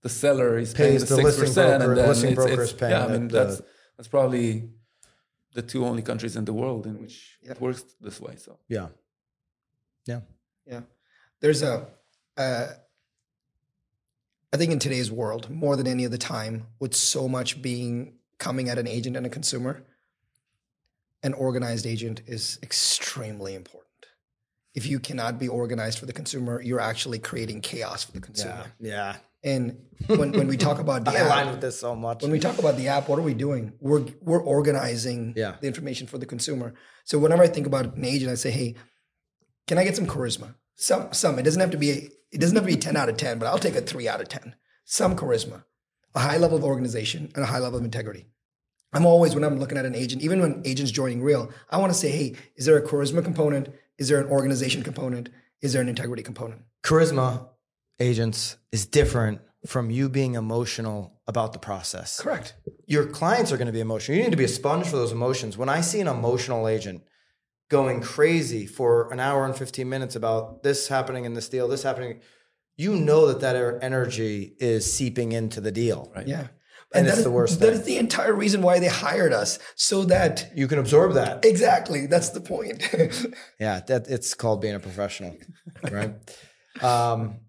[0.04, 2.36] the seller is paying Pays the the six listing percent, broker- and then listing it's,
[2.36, 3.62] broker it's- is paying Yeah, I mean, the- that's
[3.98, 4.70] that's probably
[5.54, 7.52] the two only countries in the world in which Yeah.
[7.52, 8.36] it works this way.
[8.38, 8.88] So, Yeah.
[10.06, 10.22] Yeah.
[10.66, 10.82] Yeah.
[11.42, 11.88] There's a,
[12.38, 12.68] uh,
[14.52, 18.68] I think in today's world, more than any other time, with so much being coming
[18.70, 19.84] at an agent and a consumer,
[21.22, 23.90] an organized agent is extremely important.
[24.74, 28.74] If you cannot be organized for the consumer, you're actually creating chaos for the consumer.
[28.80, 29.18] Yeah.
[29.44, 29.78] And
[30.08, 32.22] when, when we talk about the I align app, with this so much.
[32.22, 33.74] when we talk about the app, what are we doing?
[33.80, 35.56] We're we're organizing Yeah.
[35.62, 36.74] the information for the consumer.
[37.06, 38.76] So whenever I think about an agent, I say, hey,
[39.68, 40.56] can I get some charisma?
[40.76, 41.40] Some some.
[41.40, 41.90] It doesn't have to be
[42.32, 44.20] it doesn't have to be 10 out of 10, but I'll take a three out
[44.22, 44.56] of 10.
[44.86, 45.64] Some charisma,
[46.16, 48.26] a high level of organization, and a high level of integrity.
[48.92, 51.92] I'm always when I'm looking at an agent, even when agents joining real, I want
[51.94, 53.70] to say, hey, is there a charisma component?
[53.98, 55.30] Is there an organization component?
[55.62, 56.62] Is there an integrity component?
[56.84, 57.48] charisma
[58.04, 62.20] agents is different from you being emotional about the process.
[62.20, 62.54] Correct.
[62.86, 64.18] Your clients are going to be emotional.
[64.18, 65.58] You need to be a sponge for those emotions.
[65.58, 67.02] When I see an emotional agent
[67.70, 71.84] going crazy for an hour and 15 minutes about this happening in this deal, this
[71.84, 72.20] happening,
[72.76, 76.12] you know that that er- energy is seeping into the deal.
[76.16, 76.28] right.
[76.28, 76.48] Yeah.
[76.96, 77.80] And it's that the worst That thing.
[77.80, 81.44] is the entire reason why they hired us, so that You can absorb that.
[81.46, 82.84] exactly that's the point.
[83.60, 85.36] Yeah, that it's called being a professional,
[85.90, 86.14] right?
[86.82, 87.40] um,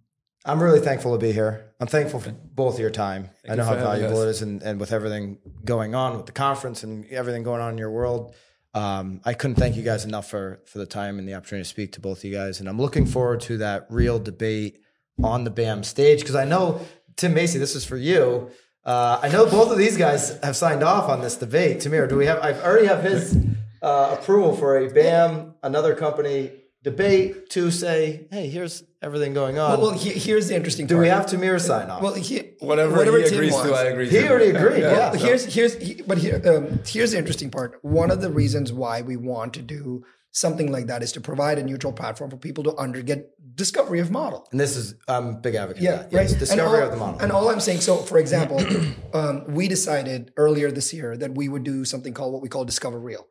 [0.47, 1.73] I'm really thankful to be here.
[1.81, 3.31] I'm thankful for both of your time.
[3.49, 6.83] I know how valuable it is, and, and with everything going on with the conference
[6.83, 8.35] and everything going on in your world,
[8.75, 11.69] um, I couldn't thank you guys enough for for the time and the opportunity to
[11.69, 12.61] speak to both of you guys.
[12.61, 14.81] And I'm looking forward to that real debate
[15.23, 16.81] on the BAM stage because I know
[17.17, 18.51] Tim Macy, this is for you.
[18.85, 21.79] Uh, I know both of these guys have signed off on this debate.
[21.79, 22.39] Tamir, do we have?
[22.41, 23.39] I already have his
[23.81, 26.51] uh, approval for a BAM, another company
[26.83, 29.81] debate to say, hey, here's everything going on.
[29.81, 31.03] well, he, here's the interesting do part.
[31.03, 32.03] we have Tamir sign off?
[32.03, 33.71] Well, he, Whatever, whatever he Tim agrees wants.
[33.71, 34.29] to, I agree he to.
[34.31, 34.81] already agreed.
[34.81, 34.93] Yeah.
[34.93, 37.79] Well, here's here's he, but here um, here's the interesting part.
[37.83, 41.59] One of the reasons why we want to do something like that is to provide
[41.59, 44.49] a neutral platform for people to under get discovery of model.
[44.51, 45.83] and this is I'm a big advocate.
[45.83, 46.13] Yeah, of that.
[46.13, 46.39] Yes, right.
[46.41, 47.21] Discovery all- of the model.
[47.21, 48.59] And all I'm saying, so for example,
[49.15, 52.65] um, we decided earlier this year that we would do something called what we call
[52.65, 53.27] Discover Real.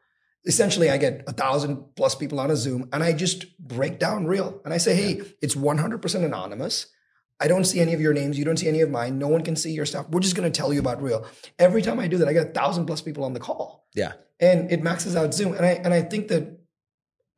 [0.46, 4.26] Essentially, I get a thousand plus people on a Zoom, and I just break down
[4.26, 6.88] Real, and I say, hey, it's 100% anonymous.
[7.40, 8.38] I don't see any of your names.
[8.38, 9.18] You don't see any of mine.
[9.18, 10.08] No one can see your stuff.
[10.10, 11.26] We're just going to tell you about Real.
[11.58, 14.14] Every time I do that, I get a thousand plus people on the call yeah,
[14.40, 15.54] and it maxes out Zoom.
[15.54, 16.60] And I and I think that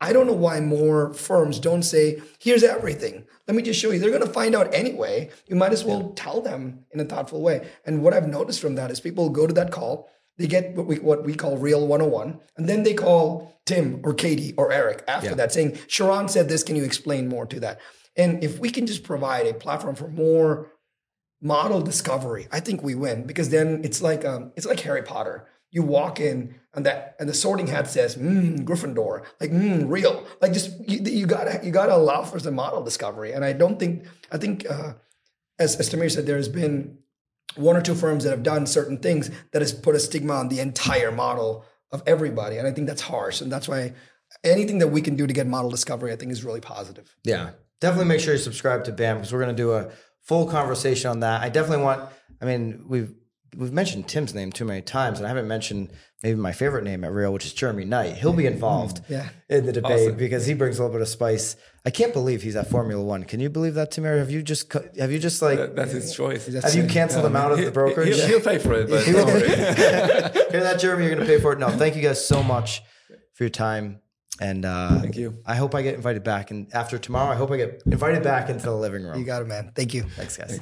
[0.02, 3.26] I don't know why more firms don't say, "Here's everything.
[3.48, 5.30] Let me just show you." They're going to find out anyway.
[5.48, 7.68] You might as well tell them in a thoughtful way.
[7.86, 10.86] And what I've noticed from that is people go to that call, they get what
[10.88, 15.04] we what we call Real 101, and then they call Tim or Katie or Eric
[15.08, 15.36] after Yeah.
[15.36, 16.64] that, saying, "Sharran said this.
[16.64, 17.80] Can you explain more to that?"
[18.18, 20.72] And if we can just provide a platform for more
[21.42, 25.48] model discovery, I think we win because then it's like um, it's like Harry Potter.
[25.72, 30.26] You walk in and that and the sorting hat says mm, Gryffindor, like mm, real,
[30.42, 33.34] like just you, you gotta you gotta allow for the model discovery.
[33.34, 34.94] And I don't think I think uh,
[35.60, 37.00] as as Tamir said, there has been
[37.56, 40.50] one or two firms that have done certain things that has put a stigma on
[40.50, 43.42] the entire model of everybody, and I think that's harsh.
[43.42, 43.94] And that's why
[44.44, 47.16] anything that we can do to get model discovery, I think, is really positive.
[47.24, 47.52] yeah.
[47.82, 49.92] Definitely make sure you subscribe to BAM because we're going to do a
[50.24, 51.42] full conversation on that.
[51.42, 52.10] I definitely want.
[52.42, 53.14] I mean, we've
[53.58, 55.92] we've mentioned Tim's name too many times, and I haven't mentioned
[56.24, 58.16] maybe my favorite name at Real, which is Jeremy Knight.
[58.18, 59.30] He'll be involved Yeah.
[59.50, 60.16] in the debate Awesome.
[60.18, 61.56] because he brings a little bit of spice.
[61.86, 63.24] I can't believe he's at Formula One.
[63.24, 64.18] Can you believe that, Tamir?
[64.18, 66.48] Have you just have you just like That- that's his choice.
[66.48, 68.16] have you canceled him out of the brokerage?
[68.16, 69.26] He'll, he'll pay for it, but don't will.
[69.26, 69.48] worry.
[70.52, 71.06] Hear that, Jeremy?
[71.06, 71.60] You're going to pay for it.
[71.60, 72.82] No, thank you guys so much
[73.34, 74.00] for your time.
[74.42, 75.38] And uh, Thank you.
[75.46, 76.52] I hope I get invited back.
[76.52, 79.18] And after tomorrow, I hope I get invited back into the living room.
[79.18, 79.72] You got it, man.
[79.76, 80.04] Thank you.
[80.04, 80.60] Thanks, guys.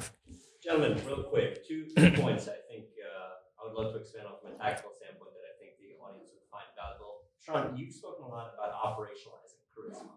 [0.62, 4.38] Gentlemen, real quick, two, two points I think uh, I would love to expand on
[4.38, 7.26] from a tactical standpoint that I think the audience would find valuable.
[7.42, 10.14] Sharran, you've spoken a lot about operationalizing charisma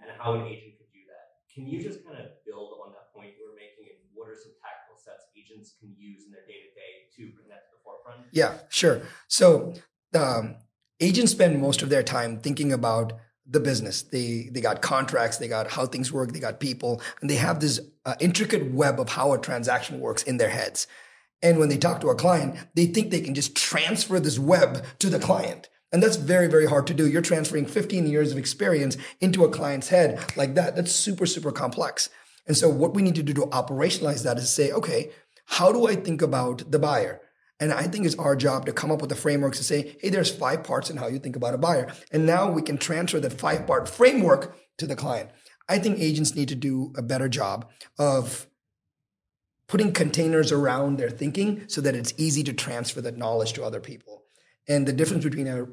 [0.00, 1.44] and how an agent could do that.
[1.52, 4.34] Can you just kind of build on that point you were making and what are
[4.34, 7.76] some tactical steps agents can use in their day to day to bring that to
[7.76, 8.24] the forefront?
[8.32, 9.04] Yeah, sure.
[9.28, 9.76] So
[10.16, 10.56] um,
[10.98, 13.12] agents spend most of their time thinking about
[13.44, 14.00] the business.
[14.00, 17.60] They they got contracts, they got how things work, they got people, and they have
[17.60, 20.86] this uh, intricate web of how a transaction works in their heads.
[21.42, 24.84] And when they talk to a client, they think they can just transfer this web
[24.98, 25.68] to the client.
[25.92, 27.06] And that's very, very hard to do.
[27.06, 30.74] You're transferring 15 years of experience into a client's head like that.
[30.74, 32.08] That's super, super complex.
[32.46, 35.10] And so, what we need to do to operationalize that is say, okay,
[35.46, 37.20] how do I think about the buyer?
[37.60, 40.10] And I think it's our job to come up with the frameworks to say, hey,
[40.10, 41.92] there's five parts in how you think about a buyer.
[42.10, 45.30] And now we can transfer that five part framework to the client.
[45.68, 48.48] I think agents need to do a better job of
[49.66, 53.80] putting containers around their thinking so that it's easy to transfer that knowledge to other
[53.80, 54.22] people.
[54.68, 55.66] And the difference between a,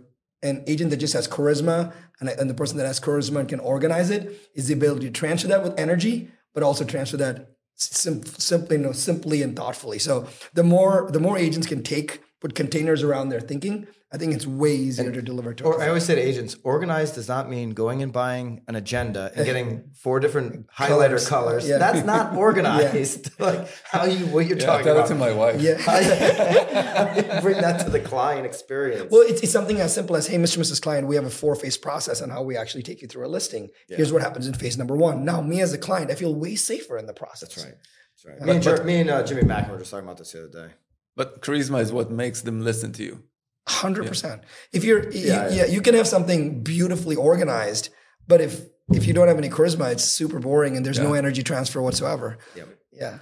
[0.43, 3.59] an agent that just has charisma and, and the person that has charisma and can
[3.59, 8.23] organize it is the ability to transfer that with energy, but also transfer that sim-
[8.23, 9.99] simply, you know, simply and thoughtfully.
[9.99, 14.33] So the more the more agents can take put containers around their thinking, I think
[14.33, 15.63] it's way easier and, to deliver to.
[15.63, 19.31] Or I always say to agents, organized does not mean going and buying an agenda
[19.33, 21.69] and getting four different highlighter colors.
[21.69, 21.77] Yeah.
[21.77, 23.29] That's not organized.
[23.39, 23.45] yeah.
[23.45, 25.07] like how you what you're yeah, talking tell about.
[25.07, 25.61] Tell it to my wife.
[25.61, 29.09] Yeah, bring that to the client experience.
[29.09, 30.57] Well, it's, it's, something as simple as, hey, Mr.
[30.57, 30.81] Mrs.
[30.81, 33.29] Client, we have a four phase process on how we actually take you through a
[33.29, 33.69] listing.
[33.87, 35.23] Here's what happens in phase number one.
[35.23, 37.53] Now, me as a client, I feel way safer in the process.
[37.53, 37.75] That's right.
[38.23, 38.47] That's right.
[38.47, 40.67] Me, and, but, me and uh, Jimmy Mack were just talking about this the other
[40.67, 40.73] day.
[41.15, 43.23] But charisma is what makes them listen to you.
[43.67, 44.09] Hundred yeah.
[44.09, 44.43] percent.
[44.73, 47.89] If you're, yeah, you, yeah, you can have something beautifully organized,
[48.27, 51.03] but if if you don't have any charisma, it's super boring and there's yeah.
[51.03, 52.37] no energy transfer whatsoever.
[52.55, 53.19] Yeah, yeah.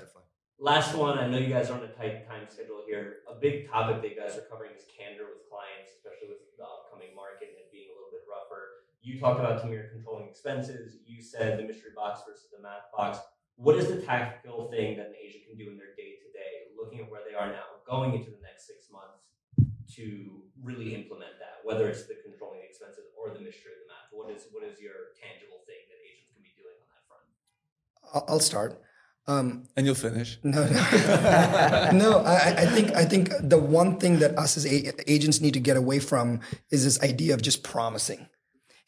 [0.59, 1.17] Last one.
[1.19, 3.17] I know you guys are on a tight time schedule here.
[3.29, 6.63] A big topic that you guys are covering is candor with clients, especially with the
[6.63, 8.83] upcoming market and being a little bit rougher.
[9.01, 10.97] You talked about Tamir controlling expenses.
[11.05, 13.19] You said the mystery box versus the math box.
[13.59, 16.71] What is the tactical thing that an agent can do in their day to day,
[16.79, 19.35] looking at where they are now, going into the next six months,
[19.99, 21.59] to really implement that?
[21.67, 24.79] Whether it's the controlling expenses or the mystery of the math, what is what is
[24.79, 28.31] your tangible thing that agents can be doing on that front?
[28.31, 28.79] I'll start.
[29.27, 30.39] Um, and you'll finish.
[30.43, 32.19] No, no, no.
[32.23, 35.75] I, I, think I think the one thing that us as agents need to get
[35.75, 36.39] away from
[36.71, 38.29] is this idea of just promising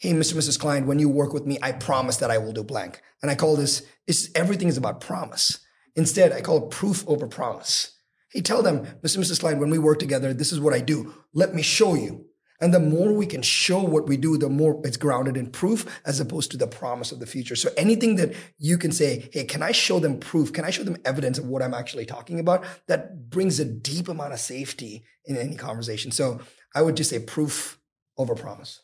[0.01, 0.33] hey, Mr.
[0.33, 0.59] Mrs.
[0.59, 3.01] Client, when you work with me, I promise that I will do blank.
[3.21, 5.59] And I call this, it's, everything is about promise.
[5.95, 7.91] Instead, I call it proof over promise.
[8.31, 9.19] Hey, tell them, Mr.
[9.19, 9.39] Mrs.
[9.39, 11.13] Client, when we work together, this is what I do.
[11.35, 12.25] Let me show you.
[12.59, 16.01] And the more we can show what we do, the more it's grounded in proof
[16.03, 17.55] as opposed to the promise of the future.
[17.55, 20.51] So anything that you can say, hey, can I show them proof?
[20.51, 22.63] Can I show them evidence of what I'm actually talking about?
[22.87, 26.09] That brings a deep amount of safety in any conversation.
[26.09, 26.39] So
[26.73, 27.79] I would just say proof
[28.17, 28.81] over promise.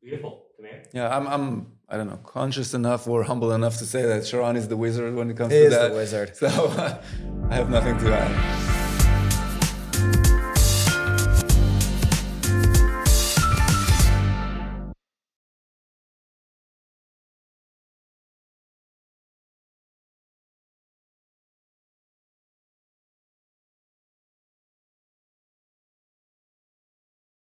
[0.00, 0.46] Beautiful.
[0.92, 4.56] Yeah, I'm, I'm, I don't know, conscious enough or humble enough to say that Sharran
[4.56, 5.92] is the wizard when it comes he to that.
[5.92, 6.36] He is the wizard.
[6.36, 6.46] So
[7.50, 8.79] I have nothing to add.